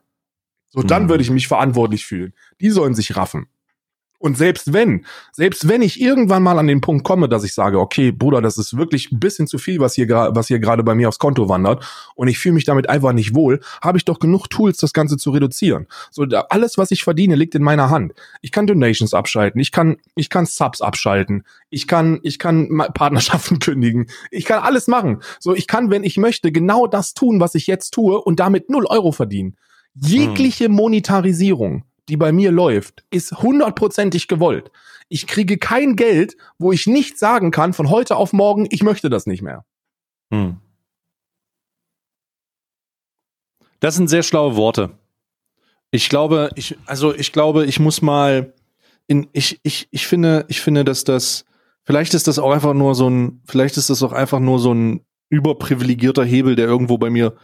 [0.67, 1.09] So, dann Mhm.
[1.09, 2.33] würde ich mich verantwortlich fühlen.
[2.59, 3.47] Die sollen sich raffen.
[4.19, 7.79] Und selbst wenn, selbst wenn ich irgendwann mal an den Punkt komme, dass ich sage,
[7.79, 10.93] okay, Bruder, das ist wirklich ein bisschen zu viel, was hier, was hier gerade bei
[10.93, 14.19] mir aufs Konto wandert und ich fühle mich damit einfach nicht wohl, habe ich doch
[14.19, 15.87] genug Tools, das Ganze zu reduzieren.
[16.11, 18.13] So, da, alles, was ich verdiene, liegt in meiner Hand.
[18.41, 23.59] Ich kann Donations abschalten, ich kann, ich kann Subs abschalten, ich kann, ich kann Partnerschaften
[23.59, 25.21] kündigen, ich kann alles machen.
[25.39, 28.69] So, ich kann, wenn ich möchte, genau das tun, was ich jetzt tue und damit
[28.69, 29.55] null Euro verdienen.
[29.95, 34.71] Jegliche Monetarisierung, die bei mir läuft, ist hundertprozentig gewollt.
[35.07, 39.09] Ich kriege kein Geld, wo ich nicht sagen kann von heute auf morgen, ich möchte
[39.09, 39.65] das nicht mehr.
[40.31, 40.57] Hm.
[43.79, 44.91] Das sind sehr schlaue Worte.
[45.91, 48.53] Ich glaube, ich, also ich glaube, ich muss mal
[49.07, 51.45] in, ich, ich, ich finde, ich finde, dass das,
[51.83, 54.73] vielleicht ist das auch einfach nur so ein, vielleicht ist das auch einfach nur so
[54.73, 57.35] ein überprivilegierter Hebel, der irgendwo bei mir,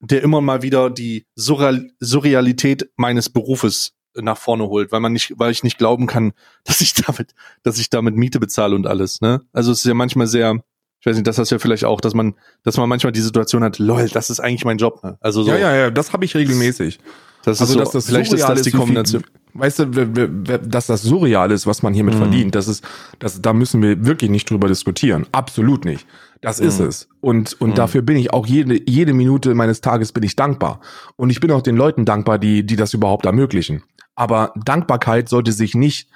[0.00, 5.34] der immer mal wieder die Surreal, Surrealität meines Berufes nach vorne holt, weil man nicht,
[5.38, 6.32] weil ich nicht glauben kann,
[6.64, 9.40] dass ich damit, dass ich damit Miete bezahle und alles, ne?
[9.52, 10.56] Also es ist ja manchmal sehr,
[11.00, 13.20] ich weiß nicht, das hast du ja vielleicht auch, dass man, dass man manchmal die
[13.20, 15.16] Situation hat, lol, das ist eigentlich mein Job, ne?
[15.20, 16.98] Also so, Ja, ja, ja, das habe ich regelmäßig.
[17.44, 19.24] das Also, ist so, dass das vielleicht ist das die viel- Kombination.
[19.52, 22.18] Weißt du, dass das surreal ist, was man hiermit Mhm.
[22.18, 22.84] verdient, das ist,
[23.18, 25.26] das, da müssen wir wirklich nicht drüber diskutieren.
[25.32, 26.06] Absolut nicht.
[26.40, 26.86] Das ist Mhm.
[26.86, 27.08] es.
[27.20, 27.74] Und, und Mhm.
[27.74, 30.80] dafür bin ich auch jede, jede Minute meines Tages bin ich dankbar.
[31.16, 33.82] Und ich bin auch den Leuten dankbar, die, die das überhaupt ermöglichen.
[34.14, 36.10] Aber Dankbarkeit sollte sich nicht,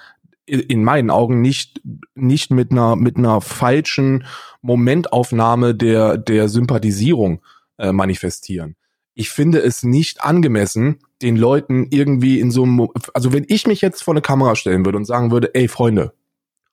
[0.46, 1.80] in meinen Augen nicht,
[2.14, 4.24] nicht mit einer, mit einer falschen
[4.60, 7.40] Momentaufnahme der, der Sympathisierung
[7.78, 8.76] äh, manifestieren.
[9.14, 13.80] Ich finde es nicht angemessen, den Leuten irgendwie in so einem, also wenn ich mich
[13.80, 16.12] jetzt vor eine Kamera stellen würde und sagen würde, ey Freunde,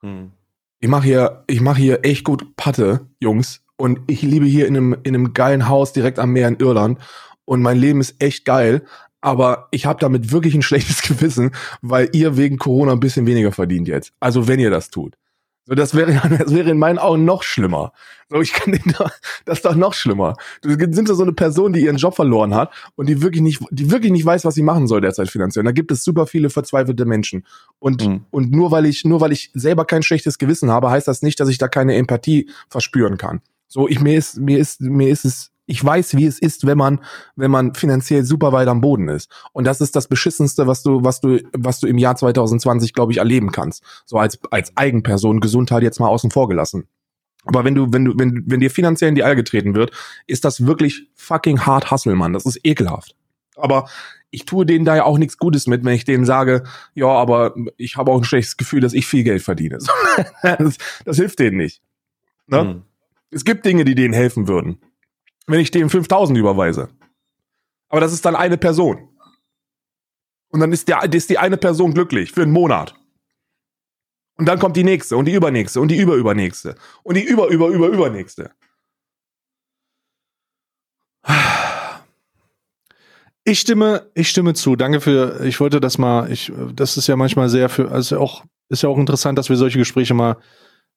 [0.02, 0.32] Hm.
[0.80, 4.76] ich mache hier, ich mache hier echt gut Patte, Jungs, und ich liebe hier in
[4.76, 7.00] einem, in einem geilen Haus direkt am Meer in Irland
[7.46, 8.84] und mein Leben ist echt geil,
[9.22, 11.52] aber ich habe damit wirklich ein schlechtes Gewissen,
[11.82, 14.14] weil ihr wegen Corona ein bisschen weniger verdient jetzt.
[14.20, 15.16] Also wenn ihr das tut.
[15.66, 17.94] So, das wäre, das wäre in meinen Augen noch schlimmer.
[18.30, 19.12] So, ich kann den da,
[19.46, 20.36] das ist doch noch schlimmer.
[20.62, 23.62] Du sind da so eine Person, die ihren Job verloren hat und die wirklich nicht,
[23.70, 25.62] die wirklich nicht weiß, was sie machen soll derzeit finanziell.
[25.62, 27.46] Und da gibt es super viele verzweifelte Menschen.
[27.80, 28.26] Und, Mhm.
[28.32, 31.40] und nur weil ich, nur weil ich selber kein schlechtes Gewissen habe, heißt das nicht,
[31.40, 33.42] dass ich da keine Empathie verspüren kann.
[33.68, 36.78] So, ich, mir ist, mir ist, mir ist es, ich weiß, wie es ist, wenn
[36.78, 37.02] man,
[37.36, 39.32] wenn man finanziell super weit am Boden ist.
[39.54, 43.12] Und das ist das Beschissenste, was du, was du, was du im Jahr 2020, glaube
[43.12, 43.84] ich, erleben kannst.
[44.06, 46.88] So als, als Eigenperson, Gesundheit jetzt mal außen vor gelassen.
[47.46, 49.92] Aber wenn du, wenn du, wenn, wenn dir finanziell in die Eier getreten wird,
[50.28, 52.34] ist das wirklich fucking hart Hustle, Mann.
[52.34, 53.16] Das ist ekelhaft.
[53.56, 53.88] Aber
[54.30, 57.54] ich tue denen da ja auch nichts Gutes mit, wenn ich denen sage, ja, aber
[57.78, 59.80] ich habe auch ein schlechtes Gefühl, dass ich viel Geld verdiene.
[60.42, 61.82] das, das hilft denen nicht.
[62.48, 62.60] Ne?
[62.60, 62.82] Hm.
[63.30, 64.80] Es gibt Dinge, die denen helfen würden.
[65.48, 66.90] Wenn ich denen 5000 überweise.
[67.90, 69.10] Aber das ist dann eine Person.
[70.50, 72.96] Und dann ist, der, ist die eine Person glücklich für einen Monat.
[74.38, 77.68] Und dann kommt die nächste und die übernächste und die überübernächste und die über, über,
[77.68, 78.52] über, übernächste.
[83.44, 84.76] Ich stimme, ich stimme zu.
[84.76, 88.44] Danke für, ich wollte das mal, ich, das ist ja manchmal sehr für, also auch,
[88.70, 90.38] ist ja auch interessant, dass wir solche Gespräche mal,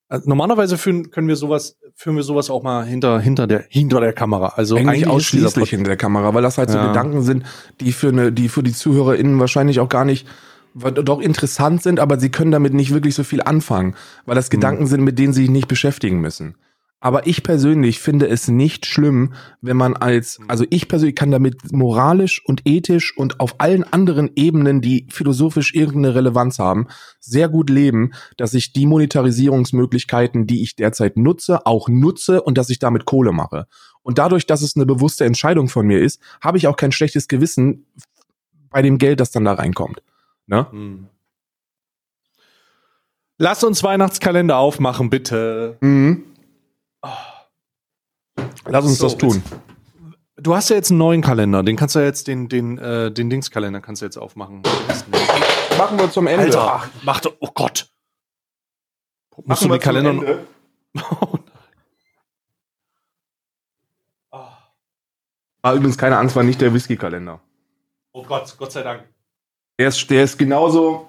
[0.09, 4.01] also normalerweise führen, können wir sowas, führen wir sowas auch mal hinter, hinter der, hinter
[4.01, 4.53] der Kamera.
[4.57, 6.89] Also Eigentlich eigentlich ausschließlich hinter der Kamera, weil das halt so Ja.
[6.89, 7.45] Gedanken sind,
[7.81, 10.27] die für eine, die für die ZuhörerInnen wahrscheinlich auch gar nicht
[10.75, 13.95] doch interessant sind, aber sie können damit nicht wirklich so viel anfangen,
[14.27, 16.57] weil das Gedanken sind, mit denen sie sich nicht beschäftigen müssen.
[17.05, 21.71] Aber ich persönlich finde es nicht schlimm, wenn man als, also ich persönlich kann damit
[21.71, 26.87] moralisch und ethisch und auf allen anderen Ebenen, die philosophisch irgendeine Relevanz haben,
[27.21, 32.71] sehr gut leben, dass ich die Monetarisierungsmöglichkeiten, die ich derzeit nutze, auch nutze und dass
[32.71, 33.67] ich damit Kohle mache.
[34.03, 37.29] Und dadurch, dass es eine bewusste Entscheidung von mir ist, habe ich auch kein schlechtes
[37.29, 37.85] Gewissen
[38.71, 40.03] bei dem Geld, das dann da reinkommt.
[40.47, 40.69] Ne?
[40.71, 41.09] Hm.
[43.37, 45.77] Lass uns Weihnachtskalender aufmachen, bitte.
[45.83, 46.25] Mhm.
[48.67, 49.43] Lass uns So, das tun.
[50.37, 53.11] Du hast ja jetzt einen neuen Kalender, den kannst du ja jetzt, den, den, äh,
[53.11, 54.63] den Dingskalender kannst du jetzt aufmachen.
[55.79, 56.45] Machen wir zum Ende.
[56.45, 57.89] Alter, mach doch, oh Gott.
[59.37, 60.47] Musst Machen du wir den Kalender Ende.
[65.63, 67.41] War übrigens keine Angst, war nicht der Whisky-Kalender.
[68.13, 69.09] Oh Gott, Gott sei Dank.
[69.79, 71.09] Der ist, der ist genauso.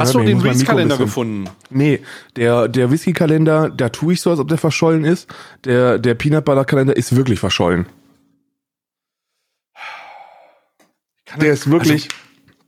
[0.00, 1.44] Hast du den bisschen- gefunden?
[1.70, 2.00] Nee,
[2.36, 5.28] der, der Whisky-Kalender, da tue ich so, als ob der verschollen ist.
[5.64, 7.86] Der, der Peanut Butter-Kalender ist wirklich verschollen.
[11.26, 12.08] Kann Der er- ist wirklich.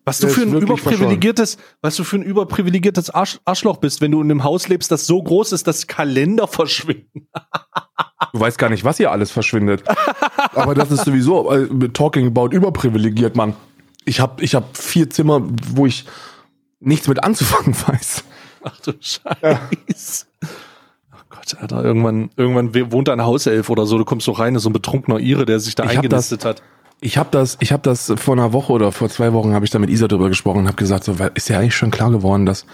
[0.05, 4.21] Was du für ein überprivilegiertes, was du für ein überprivilegiertes Arsch, Arschloch bist, wenn du
[4.21, 7.29] in einem Haus lebst, das so groß ist, dass Kalender verschwinden.
[8.33, 9.85] Du weißt gar nicht, was hier alles verschwindet.
[10.55, 13.55] Aber das ist sowieso äh, talking about überprivilegiert, Mann.
[14.05, 16.05] Ich habe ich hab vier Zimmer, wo ich
[16.83, 18.25] nichts mit anzufangen weiß.
[18.65, 20.27] Ach du Scheiße.
[21.11, 24.55] Ach Gott, Alter, irgendwann, irgendwann wohnt da ein Hauself oder so, du kommst so rein,
[24.55, 26.63] ist so ein betrunkener Ire, der sich da Ich eingenistet hat.
[27.01, 29.73] Ich habe das, ich habe das vor einer Woche oder vor zwei Wochen habe ich
[29.73, 32.13] da mit Isa drüber gesprochen und habe gesagt, so, weil ist ja eigentlich schon klar
[32.13, 32.65] geworden, dass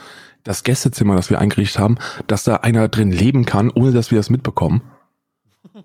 [0.44, 1.96] das Gästezimmer, das wir eingerichtet haben,
[2.26, 4.82] dass da einer drin leben kann, ohne dass wir das mitbekommen.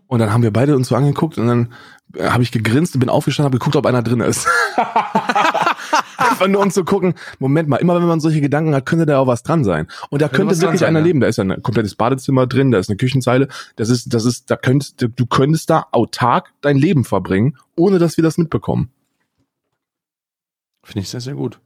[0.07, 1.73] Und dann haben wir beide uns so angeguckt und dann
[2.15, 4.47] äh, habe ich gegrinst und bin aufgestanden, habe geguckt, ob einer drin ist.
[6.17, 9.19] Einfach nur um zu gucken, Moment mal, immer wenn man solche Gedanken hat, könnte da
[9.19, 9.87] auch was dran sein.
[10.09, 11.05] Und da könnte dran wirklich sein, einer ja.
[11.05, 11.19] leben.
[11.19, 13.47] Da ist ein komplettes Badezimmer drin, da ist eine Küchenzeile.
[13.75, 18.17] Das ist, das ist, da könntest, du könntest da autark dein Leben verbringen, ohne dass
[18.17, 18.89] wir das mitbekommen.
[20.83, 21.59] Finde ich sehr, sehr gut.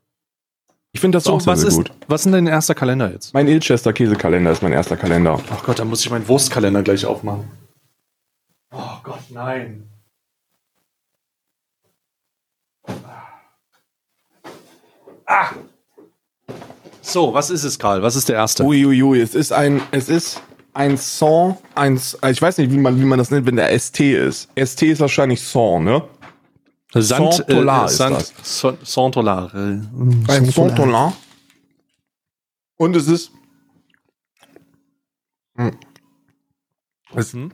[0.93, 1.91] Ich finde das So, auch sehr, was sehr ist, gut.
[2.07, 3.34] was ist denn dein erster Kalender jetzt?
[3.34, 5.39] Mein Ilchester Käsekalender ist mein erster Kalender.
[5.51, 7.45] Ach Gott, da muss ich meinen Wurstkalender gleich aufmachen.
[8.71, 9.88] Oh Gott, nein.
[15.28, 15.49] Ah.
[17.01, 18.01] So, was ist es, Karl?
[18.01, 18.63] Was ist der erste?
[18.63, 20.41] Uiuiui, es ist ein, es ist
[20.73, 23.99] ein Song, ein, ich weiß nicht, wie man, wie man das nennt, wenn der ST
[23.99, 24.49] ist.
[24.57, 26.03] ST ist wahrscheinlich Song, ne?
[26.93, 28.34] Sand, Saint-Tolar ist Sand, das.
[28.59, 29.53] Sa- Saint-Tolar.
[29.53, 31.13] äh, Ein Saint-Tonin.
[32.78, 33.32] Und es ist,
[35.57, 35.78] Hm.
[37.15, 37.51] es, Mhm.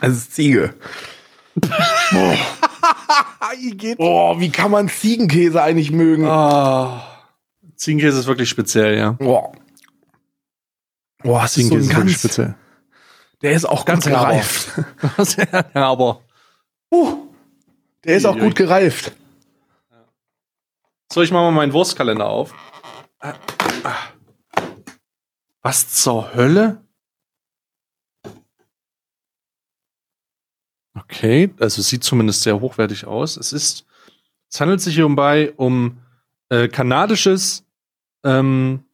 [0.00, 0.74] es ist Ziege.
[1.54, 2.36] Boah.
[3.96, 6.26] Boah, wie kann man Ziegenkäse eigentlich mögen?
[6.26, 7.02] Ah.
[7.76, 9.12] Ziegenkäse ist wirklich speziell, ja.
[9.12, 9.52] Boah.
[11.44, 12.54] Es ist so ist wirklich ganz, speziell.
[13.42, 14.72] der ist auch Ganz gereift.
[15.52, 16.20] ja, aber.
[16.90, 17.26] Uh,
[18.04, 19.12] der ist auch gut gereift.
[21.12, 22.54] So, ich mache mal meinen Wurstkalender auf.
[23.20, 23.34] Ah,
[23.84, 23.94] ah.
[25.62, 26.85] Was zur Hölle?
[30.96, 33.36] Okay, also es sieht zumindest sehr hochwertig aus.
[33.36, 33.84] Es ist,
[34.50, 35.98] es handelt sich hierbei um
[36.48, 37.64] äh, kanadisches
[38.24, 38.84] ähm,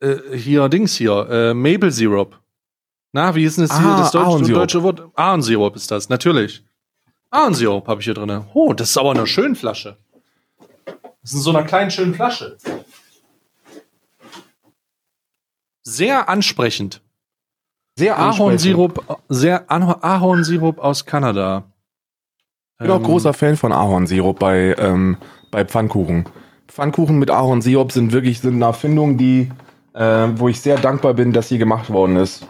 [0.00, 2.38] äh, hier Dings hier äh, Maple Syrup.
[3.12, 5.08] Na, wie ist denn das hier Ah, das deutsche, deutsche Wort?
[5.14, 6.64] Ahornsirup ist das, natürlich.
[7.30, 8.44] Ahornsirup habe ich hier drin.
[8.54, 9.96] Oh, das ist aber eine schöne Flasche.
[10.84, 12.56] Das ist in so einer kleinen schönen Flasche.
[15.82, 17.02] Sehr ansprechend.
[17.96, 21.64] Sehr Ahornsirup, sehr Ahor- Ahornsirup aus Kanada.
[22.74, 25.18] Ich bin auch Ähm, großer Fan von Ahornsirup bei, ähm,
[25.50, 26.24] bei Pfannkuchen.
[26.68, 29.50] Pfannkuchen mit Ahornsirup sind wirklich sind eine Erfindung, die,
[29.92, 32.46] äh, wo ich sehr dankbar bin, dass sie gemacht worden ist.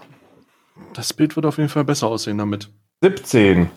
[0.94, 2.68] Das Bild wird auf jeden Fall besser aussehen damit.
[3.02, 3.70] 17.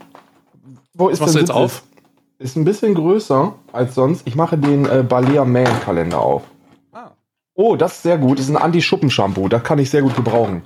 [0.93, 1.63] Wo ist Was machst du denn jetzt 17?
[1.63, 1.83] auf?
[2.39, 4.27] Ist ein bisschen größer als sonst.
[4.27, 6.43] Ich mache den äh, Balea Man Kalender auf.
[6.91, 7.11] Ah.
[7.55, 8.37] Oh, das ist sehr gut.
[8.37, 9.47] Das ist ein Anti-Schuppen-Shampoo.
[9.47, 10.63] Das kann ich sehr gut gebrauchen.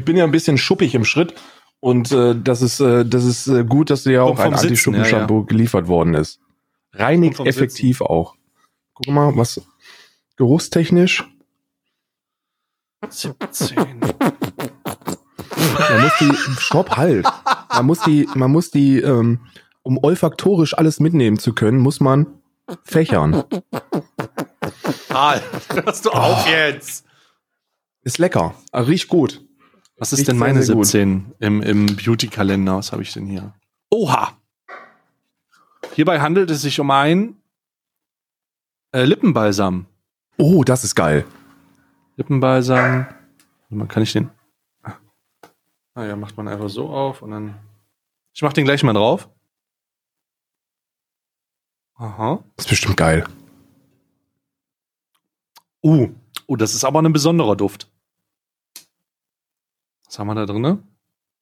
[0.00, 1.34] Ich bin ja ein bisschen schuppig im Schritt
[1.78, 4.94] und äh, das ist, äh, das ist äh, gut, dass dir ja auch ein Sitzen,
[4.94, 6.40] Anti-Schuppen-Shampoo geliefert worden ist.
[6.94, 8.34] Reinigt effektiv auch.
[8.94, 9.60] Guck mal, was
[10.38, 11.28] geruchstechnisch.
[13.10, 13.76] 17.
[13.76, 14.00] Man
[16.00, 17.26] muss die, stopp, halt.
[17.68, 19.40] Man muss die, man muss die, ähm,
[19.82, 22.26] um olfaktorisch alles mitnehmen zu können, muss man
[22.84, 23.44] fächern.
[25.08, 25.42] Karl,
[25.74, 27.04] hörst du auf jetzt?
[28.02, 28.54] Ist lecker.
[28.72, 29.42] Ah, Riecht gut.
[30.00, 30.86] Was ist Riecht denn meine sehr gut.
[30.86, 32.76] 17 im, im Beauty-Kalender?
[32.76, 33.52] Was habe ich denn hier?
[33.90, 34.32] Oha!
[35.94, 37.36] Hierbei handelt es sich um ein
[38.92, 39.84] äh, Lippenbalsam.
[40.38, 41.26] Oh, das ist geil.
[42.16, 43.08] Lippenbalsam.
[43.68, 44.30] Man kann ich den.
[45.94, 47.54] Ah ja, macht man einfach so auf und dann.
[48.32, 49.28] Ich mach den gleich mal drauf.
[51.96, 52.42] Aha.
[52.56, 53.26] Das ist bestimmt geil.
[55.84, 56.08] Uh,
[56.46, 57.90] oh, das ist aber ein besonderer Duft.
[60.10, 60.82] Was haben wir da drin?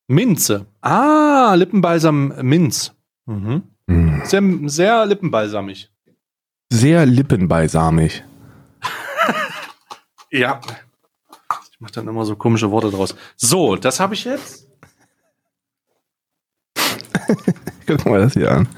[0.09, 0.67] Minze.
[0.83, 2.93] Ah, Lippenbalsam Minz.
[3.25, 3.63] Mhm.
[3.87, 4.21] Mm.
[4.25, 5.91] Sehr, sehr lippenbalsamig.
[6.71, 8.23] Sehr lippenbalsamig.
[10.31, 10.61] Ja.
[11.73, 13.15] Ich mache dann immer so komische Worte draus.
[13.37, 14.69] So, das habe ich jetzt.
[17.87, 18.69] Guck mal das hier an.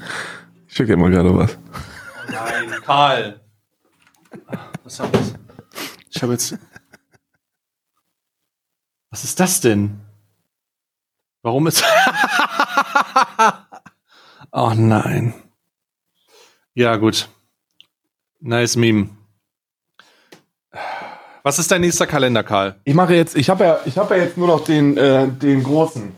[0.69, 1.57] Ich schicke dir mal gerade was.
[1.57, 3.41] Oh nein, Karl.
[4.85, 5.33] Was hab ich?
[6.11, 6.57] Ich habe jetzt.
[9.11, 9.99] Was ist das denn?
[11.43, 11.83] Warum ist.
[14.53, 15.33] oh nein.
[16.73, 17.27] Ja, gut.
[18.39, 19.09] Nice Meme.
[21.43, 22.79] Was ist dein nächster Kalender, Karl?
[22.85, 26.15] Ich mache jetzt, ich habe ja, ich ja jetzt nur noch den, äh, den großen.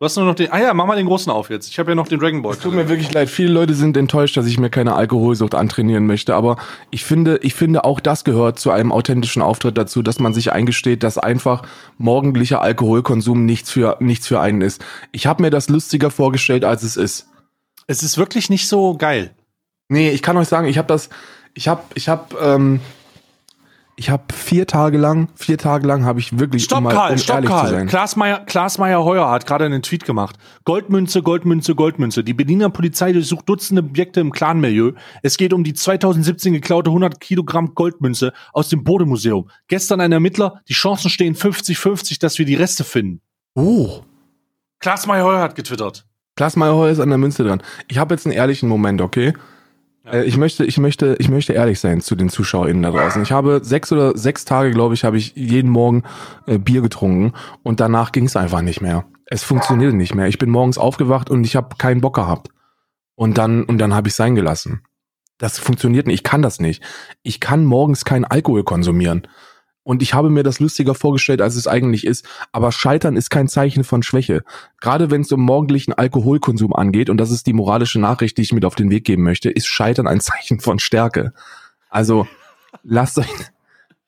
[0.00, 0.50] Du hast nur noch den.
[0.50, 1.68] Ah ja, mach mal den großen auf jetzt.
[1.68, 2.54] Ich habe ja noch den Dragon Ball.
[2.54, 3.28] Es tut mir wirklich leid.
[3.28, 6.34] Viele Leute sind enttäuscht, dass ich mir keine Alkoholsucht antrainieren möchte.
[6.34, 6.56] Aber
[6.90, 10.52] ich finde, ich finde auch das gehört zu einem authentischen Auftritt dazu, dass man sich
[10.52, 11.64] eingesteht, dass einfach
[11.98, 14.82] morgendlicher Alkoholkonsum nichts für nichts für einen ist.
[15.12, 17.28] Ich habe mir das lustiger vorgestellt, als es ist.
[17.86, 19.32] Es ist wirklich nicht so geil.
[19.90, 21.10] Nee, ich kann euch sagen, ich habe das,
[21.52, 22.80] ich habe, ich habe, ähm,
[24.00, 27.12] ich habe vier Tage lang, vier Tage lang habe ich wirklich, Stopp, um mal- Karl,
[27.12, 27.68] um stopp, ehrlich zu Karl.
[27.68, 27.86] sein.
[27.86, 30.36] Klaas Meyer, Klaas Meyer Heuer hat gerade einen Tweet gemacht.
[30.64, 32.24] Goldmünze, Goldmünze, Goldmünze.
[32.24, 34.92] Die Berliner Polizei durchsucht Dutzende Objekte im Clan-Milieu.
[35.22, 39.50] Es geht um die 2017 geklaute 100 Kilogramm Goldmünze aus dem Bode-Museum.
[39.68, 40.62] Gestern ein Ermittler.
[40.68, 43.20] Die Chancen stehen 50-50, dass wir die Reste finden.
[43.54, 44.00] Oh,
[44.78, 46.06] Klaas Meyer Heuer hat getwittert.
[46.36, 47.62] Klaas Meyerheuer ist an der Münze dran.
[47.88, 49.34] Ich habe jetzt einen ehrlichen Moment, okay?
[50.04, 53.22] Äh, Ich möchte, ich möchte, ich möchte ehrlich sein zu den ZuschauerInnen da draußen.
[53.22, 56.04] Ich habe sechs oder sechs Tage, glaube ich, habe ich jeden Morgen
[56.46, 57.32] äh, Bier getrunken
[57.62, 59.04] und danach ging es einfach nicht mehr.
[59.26, 60.26] Es funktionierte nicht mehr.
[60.26, 62.48] Ich bin morgens aufgewacht und ich habe keinen Bock gehabt.
[63.14, 64.82] Und dann, und dann habe ich sein gelassen.
[65.38, 66.14] Das funktioniert nicht.
[66.14, 66.82] Ich kann das nicht.
[67.22, 69.26] Ich kann morgens keinen Alkohol konsumieren.
[69.90, 72.24] Und ich habe mir das lustiger vorgestellt, als es eigentlich ist.
[72.52, 74.44] Aber Scheitern ist kein Zeichen von Schwäche.
[74.80, 78.52] Gerade wenn es um morgendlichen Alkoholkonsum angeht, und das ist die moralische Nachricht, die ich
[78.52, 81.32] mit auf den Weg geben möchte, ist Scheitern ein Zeichen von Stärke.
[81.88, 82.28] Also
[82.84, 83.26] lasst euch,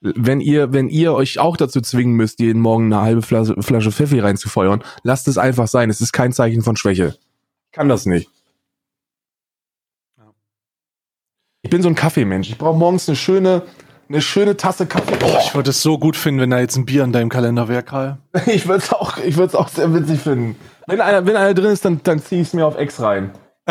[0.01, 3.91] wenn ihr, wenn ihr euch auch dazu zwingen müsst, jeden Morgen eine halbe Flasche, Flasche
[3.91, 5.91] Pfeffi reinzufeuern, lasst es einfach sein.
[5.91, 7.17] Es ist kein Zeichen von Schwäche.
[7.71, 8.31] Ich kann das nicht.
[11.63, 12.51] Ich bin so ein Kaffeemensch.
[12.51, 13.63] Ich brauche morgens eine schöne,
[14.13, 15.17] eine schöne Tasse Kaffee.
[15.25, 17.69] Oh, Ich würde es so gut finden, wenn da jetzt ein Bier in deinem Kalender
[17.69, 18.19] wäre, Karl.
[18.47, 20.57] Ich würde es auch, ich würde es auch sehr witzig finden.
[20.87, 23.31] Wenn einer, wenn einer drin ist, dann, dann ziehe ich es mir auf X rein.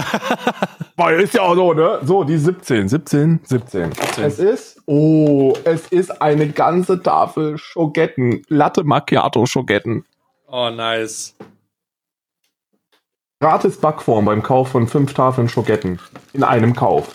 [0.95, 1.99] Weil ist ja auch so, ne?
[2.03, 3.89] So, die 17, 17, 17.
[4.21, 8.41] Es ist, oh, es ist eine ganze Tafel Schogetten.
[8.47, 10.05] Latte Macchiato Schogetten.
[10.47, 11.35] Oh, nice.
[13.41, 15.99] Gratis Backform beim Kauf von fünf Tafeln Schogetten.
[16.33, 17.13] In einem Kauf.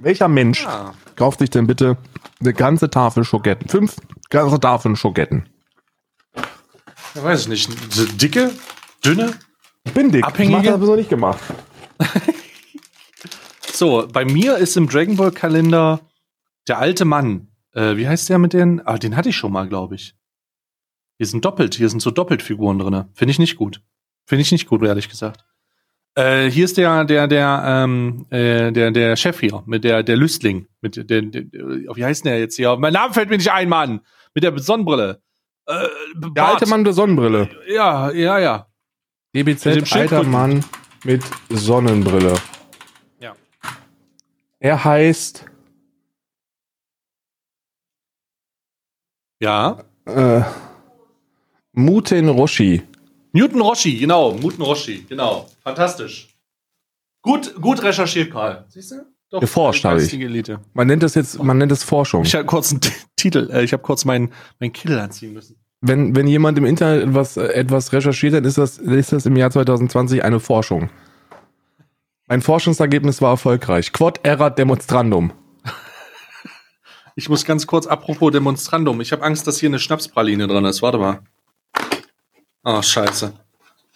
[0.00, 0.92] Welcher Mensch Ja.
[1.16, 1.96] kauft sich denn bitte
[2.40, 3.68] eine ganze Tafel Schogetten?
[3.68, 3.96] Fünf
[4.30, 5.48] ganze Tafeln Schogetten.
[7.14, 7.92] Ja, weiß ich nicht.
[7.92, 8.52] So Dicke?
[9.04, 9.32] Dünne?
[9.84, 10.24] Ich bin dick.
[10.24, 10.52] Abhängige?
[10.52, 11.40] Ich hab das aber so nicht gemacht.
[13.78, 16.00] So, bei mir ist im Dragon Ball Kalender
[16.66, 17.46] der alte Mann.
[17.74, 18.84] Äh, wie heißt der mit den?
[18.84, 20.16] Ah, den hatte ich schon mal, glaube ich.
[21.16, 23.04] Hier sind doppelt, hier sind so Doppeltfiguren drin.
[23.14, 23.80] Finde ich nicht gut.
[24.26, 25.44] Finde ich nicht gut, ehrlich gesagt.
[26.14, 30.16] Äh, hier ist der, der, der, ähm, äh, der, der Chef hier, mit der, der
[30.16, 31.42] Lüstling, mit der, der, der
[31.96, 32.76] wie heißt der jetzt hier?
[32.76, 34.00] Mein Name fällt mir nicht ein, Mann.
[34.34, 35.22] Mit der Sonnenbrille.
[35.66, 35.74] Äh,
[36.16, 36.54] Der Bart.
[36.54, 37.48] alte Mann mit der Sonnenbrille.
[37.68, 38.66] Ja, ja, ja.
[39.32, 40.22] Mit dem DBZ, alter.
[40.24, 40.64] Mann
[41.04, 42.34] mit Sonnenbrille.
[43.20, 43.34] Ja.
[44.58, 45.44] Er heißt
[49.40, 49.84] Ja.
[50.06, 50.42] äh,
[51.72, 52.82] Muten Roshi.
[53.32, 54.34] Newton Roshi, genau.
[54.34, 55.46] Newton Roshi, genau.
[55.62, 56.28] Fantastisch.
[57.22, 58.64] Gut, gut recherchiert, Karl.
[58.68, 58.96] Siehst du?
[59.30, 60.04] Doch, Geforscht habe ich.
[60.04, 60.60] geistige Elite.
[60.72, 62.24] Man nennt das jetzt, man nennt es Forschung.
[62.24, 62.80] Ich habe kurz einen
[63.16, 65.56] Titel, äh, ich habe kurz meinen mein Kittel anziehen müssen.
[65.82, 69.36] Wenn, wenn jemand im Internet etwas, äh, etwas recherchiert, dann ist das, ist das im
[69.36, 70.88] Jahr 2020 eine Forschung.
[72.26, 73.92] Mein Forschungsergebnis war erfolgreich.
[73.92, 75.32] Quod erat demonstrandum.
[77.16, 80.82] Ich muss ganz kurz, apropos Demonstrandum, ich habe Angst, dass hier eine Schnapspraline drin ist.
[80.82, 81.18] Warte mal.
[82.70, 83.32] Oh, scheiße.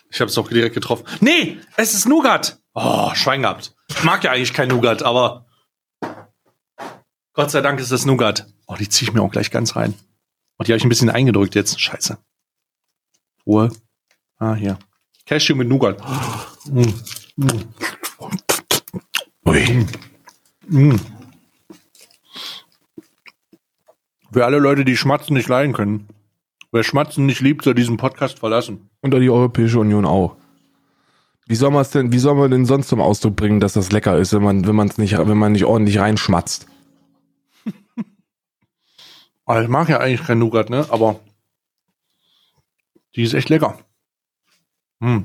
[0.09, 1.05] Ich habe es doch direkt getroffen.
[1.21, 2.59] Nee, es ist Nougat.
[2.73, 3.75] Oh, Schwein gehabt.
[3.89, 5.45] Ich mag ja eigentlich kein Nougat, aber
[7.35, 8.47] Gott sei Dank ist das Nougat.
[8.67, 9.93] Oh, die ziehe ich mir auch gleich ganz rein.
[10.57, 11.79] Und die habe ich ein bisschen eingedrückt jetzt.
[11.79, 12.17] Scheiße.
[13.47, 13.71] Ruhe.
[14.39, 14.79] Ah, hier.
[15.27, 16.01] Cashew mit Nougat.
[16.65, 16.95] Mm.
[17.37, 17.75] Mm.
[19.49, 19.87] Ui.
[20.69, 20.97] Mm.
[24.33, 26.09] Für alle Leute, die Schmatzen nicht leiden können.
[26.73, 28.89] Wer Schmatzen nicht liebt, soll diesen Podcast verlassen.
[29.03, 30.37] Und die Europäische Union auch.
[31.47, 33.93] Wie soll man es denn, wie soll man denn sonst zum Ausdruck bringen, dass das
[33.93, 36.67] lecker ist, wenn man, wenn man es nicht, wenn man nicht ordentlich reinschmatzt?
[39.45, 40.87] Aber ich mag ja eigentlich kein Nougat, ne?
[40.89, 41.21] Aber
[43.17, 43.79] die ist echt lecker.
[45.01, 45.25] Mm.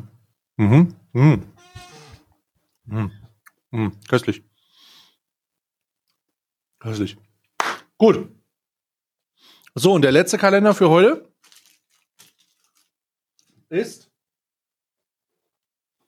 [0.58, 0.96] Mhm.
[1.14, 1.36] Mm.
[2.88, 3.12] Mm.
[3.72, 3.92] Mm.
[4.10, 4.44] Köstlich.
[6.80, 7.16] Köstlich.
[7.98, 8.30] Gut.
[9.76, 11.27] So, und der letzte Kalender für heute
[13.70, 14.10] ist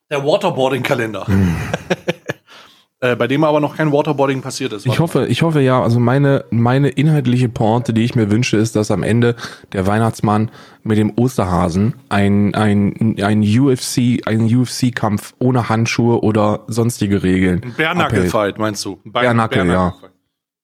[0.09, 1.27] der Waterboarding-Kalender.
[2.99, 4.85] äh, bei dem aber noch kein Waterboarding passiert ist.
[4.87, 8.75] Ich hoffe, ich hoffe ja, also meine, meine inhaltliche Pointe, die ich mir wünsche, ist,
[8.75, 9.35] dass am Ende
[9.71, 10.49] der Weihnachtsmann
[10.83, 17.61] mit dem Osterhasen ein, ein, ein UFC, ein UFC-Kampf ohne Handschuhe oder sonstige Regeln.
[17.63, 18.99] Ein Bärnackel-Fight, meinst du?
[19.05, 20.11] Ein Bärnackel, Bärnackel-Fight.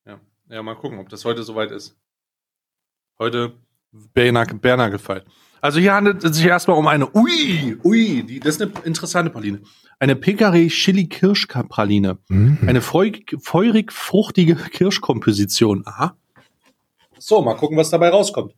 [0.08, 0.20] ja.
[0.48, 1.96] Ja, mal gucken, ob das heute soweit ist.
[3.20, 3.54] Heute
[4.14, 5.26] Bärnackel- Bärnackel-Fight.
[5.66, 9.32] Also hier handelt es sich erstmal um eine, ui, ui, die, das ist eine interessante
[9.32, 9.62] Praline.
[9.98, 12.20] Eine Pekare Chili Kirschpraline.
[12.28, 12.60] Mhm.
[12.68, 15.82] Eine feug- feurig fruchtige Kirschkomposition.
[15.88, 16.16] Aha.
[17.18, 18.54] So, mal gucken, was dabei rauskommt.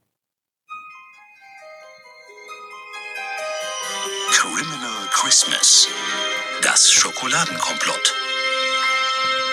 [4.31, 5.87] Criminal Christmas.
[6.61, 8.13] Das Schokoladenkomplott.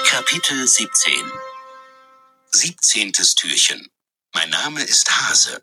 [0.06, 1.12] Kapitel 17.
[2.50, 3.12] 17.
[3.12, 3.86] Türchen.
[4.34, 5.62] Mein Name ist Hase.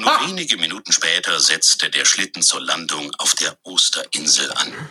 [0.00, 0.26] Nur Ha!
[0.26, 4.90] wenige Minuten später setzte der Schlitten zur Landung auf der Osterinsel an.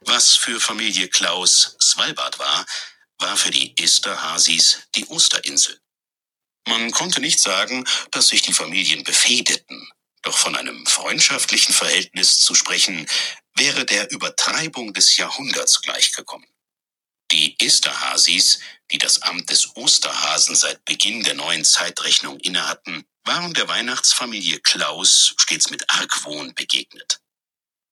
[0.00, 2.66] Was für Familie Klaus Svalbard war,
[3.18, 5.80] war für die Esterhasis die Osterinsel.
[6.68, 9.88] Man konnte nicht sagen, dass sich die Familien befehdeten.
[10.20, 13.08] Doch von einem freundschaftlichen Verhältnis zu sprechen,
[13.54, 16.46] wäre der Übertreibung des Jahrhunderts gleichgekommen.
[17.32, 18.60] Die Esterhasis,
[18.90, 25.34] die das Amt des Osterhasen seit Beginn der neuen Zeitrechnung innehatten, waren der Weihnachtsfamilie Klaus
[25.36, 27.20] stets mit Argwohn begegnet.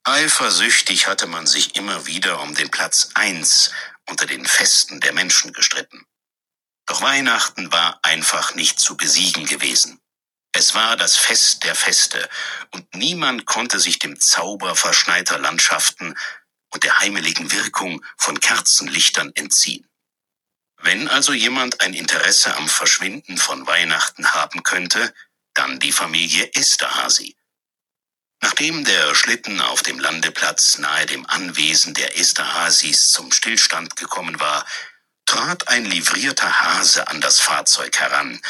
[0.05, 3.70] Eifersüchtig hatte man sich immer wieder um den Platz eins
[4.07, 6.07] unter den Festen der Menschen gestritten.
[6.87, 10.01] Doch Weihnachten war einfach nicht zu besiegen gewesen.
[10.53, 12.28] Es war das Fest der Feste,
[12.70, 16.14] und niemand konnte sich dem Zauber verschneiter Landschaften
[16.70, 19.89] und der heimeligen Wirkung von Kerzenlichtern entziehen.
[20.85, 25.14] Wenn also jemand ein Interesse am Verschwinden von Weihnachten haben könnte,
[25.55, 27.36] dann die Familie Esterhazy.
[28.42, 34.66] Nachdem der Schlitten auf dem Landeplatz nahe dem Anwesen der Esterhazys zum Stillstand gekommen war,
[35.26, 38.40] trat ein livrierter Hase an das Fahrzeug heran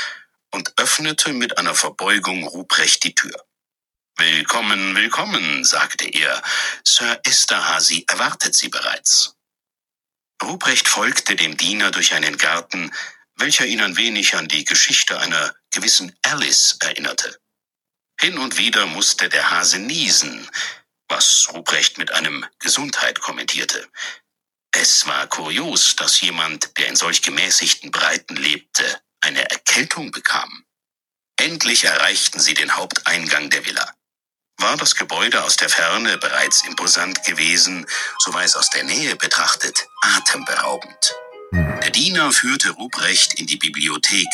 [0.51, 3.45] und öffnete mit einer Verbeugung Ruprecht die Tür.
[4.17, 6.43] Willkommen, willkommen, sagte er.
[6.85, 9.37] Sir Esterhazy erwartet Sie bereits.
[10.43, 12.93] Ruprecht folgte dem Diener durch einen Garten,
[13.37, 17.39] welcher ihn ein wenig an die Geschichte einer gewissen Alice erinnerte.
[18.21, 20.49] Hin und wieder musste der Hase niesen,
[21.09, 23.89] was Ruprecht mit einem Gesundheit kommentierte.
[24.73, 30.65] Es war kurios, dass jemand, der in solch gemäßigten Breiten lebte, eine Erkältung bekam.
[31.37, 33.95] Endlich erreichten sie den Haupteingang der Villa.
[34.59, 37.87] War das Gebäude aus der Ferne bereits imposant gewesen,
[38.21, 41.15] so war es aus der Nähe betrachtet atemberaubend.
[41.55, 44.27] Der Diener führte Ruprecht in die Bibliothek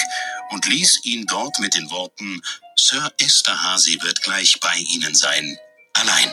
[0.52, 2.40] und ließ ihn dort mit den Worten
[2.76, 5.58] Sir Esterhazy wird gleich bei Ihnen sein,
[5.92, 6.32] allein.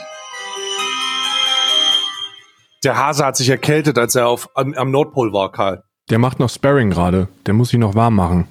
[2.85, 5.83] Der Hase hat sich erkältet, als er auf, am, am Nordpol war, Karl.
[6.09, 7.27] Der macht noch Sparring gerade.
[7.45, 8.47] Der muss sich noch warm machen.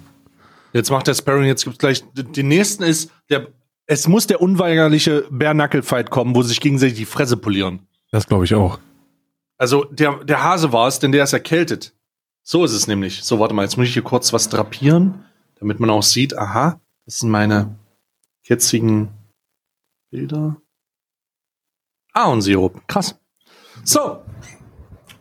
[0.74, 3.46] Jetzt macht der Sparring, jetzt gibt's gleich, den nächsten ist, der,
[3.86, 7.88] es muss der unweigerliche Bare-Knuckle-Fight kommen, wo sie sich gegenseitig die Fresse polieren.
[8.10, 8.78] Das glaube ich auch.
[9.56, 11.95] Also, der, der Hase war es, denn der ist erkältet.
[12.48, 13.24] So ist es nämlich.
[13.24, 15.24] So, warte mal, jetzt muss ich hier kurz was drapieren,
[15.58, 17.76] damit man auch sieht, aha, das sind meine
[18.44, 19.08] jetzigen
[20.12, 20.56] Bilder.
[22.12, 22.86] Ahornsirup.
[22.86, 23.18] Krass.
[23.82, 24.22] So.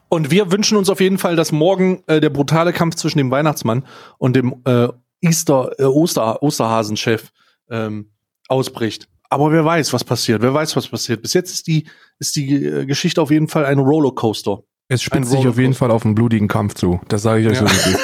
[0.08, 3.32] Und wir wünschen uns auf jeden Fall, dass morgen äh, der brutale Kampf zwischen dem
[3.32, 3.88] Weihnachtsmann
[4.20, 7.32] und dem äh, Easter, äh, Oster, Osterhasenchef
[7.72, 8.12] ähm,
[8.50, 9.10] ausbricht.
[9.32, 10.44] Aber wer weiß, was passiert.
[10.44, 11.24] Wer weiß, was passiert.
[11.24, 11.88] Bis jetzt ist die,
[12.20, 14.62] ist die äh, Geschichte auf jeden Fall ein Rollercoaster.
[14.88, 15.74] Es spitzt sich auf jeden.
[15.74, 17.00] Fall auf einen blutigen Kampf zu.
[17.08, 17.66] Das sage ich euch so.
[17.66, 17.72] Ja.
[17.88, 18.00] ist.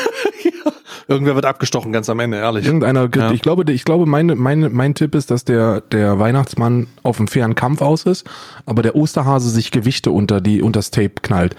[1.07, 2.65] Irgendwer wird abgestochen ganz am Ende, ehrlich.
[2.65, 3.31] Irgendeiner, Ja.
[3.31, 7.27] ich glaube, ich glaube, meine, meine, mein Tipp ist, dass der, der Weihnachtsmann auf einen
[7.27, 8.25] fairen Kampf aus ist,
[8.65, 11.55] aber der Osterhase sich Gewichte unter die, unters Tape knallt.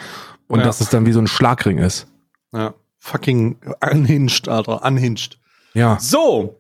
[0.48, 0.64] Und Ja.
[0.66, 2.06] dass es dann wie so ein Schlagring ist.
[2.52, 2.74] Ja.
[2.98, 3.58] Fucking
[3.92, 4.82] unhinged, Alter.
[4.84, 5.38] Unhinged.
[5.74, 5.98] Ja.
[6.00, 6.58] So.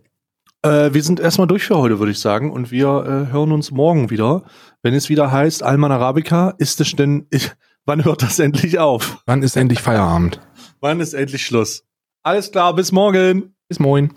[0.62, 2.50] Äh, wir sind erstmal durch für heute, würde ich sagen.
[2.52, 2.88] Und wir
[3.28, 4.42] äh, hören uns morgen wieder,
[4.82, 7.52] wenn es wieder heißt, Alman Arabica, ist es denn, ich,
[7.84, 9.22] wann hört das endlich auf?
[9.26, 10.40] Wann ist endlich Feierabend?
[10.80, 11.84] Wann ist endlich Schluss?
[12.22, 13.54] Alles klar, bis morgen.
[13.68, 14.12] Bis moin.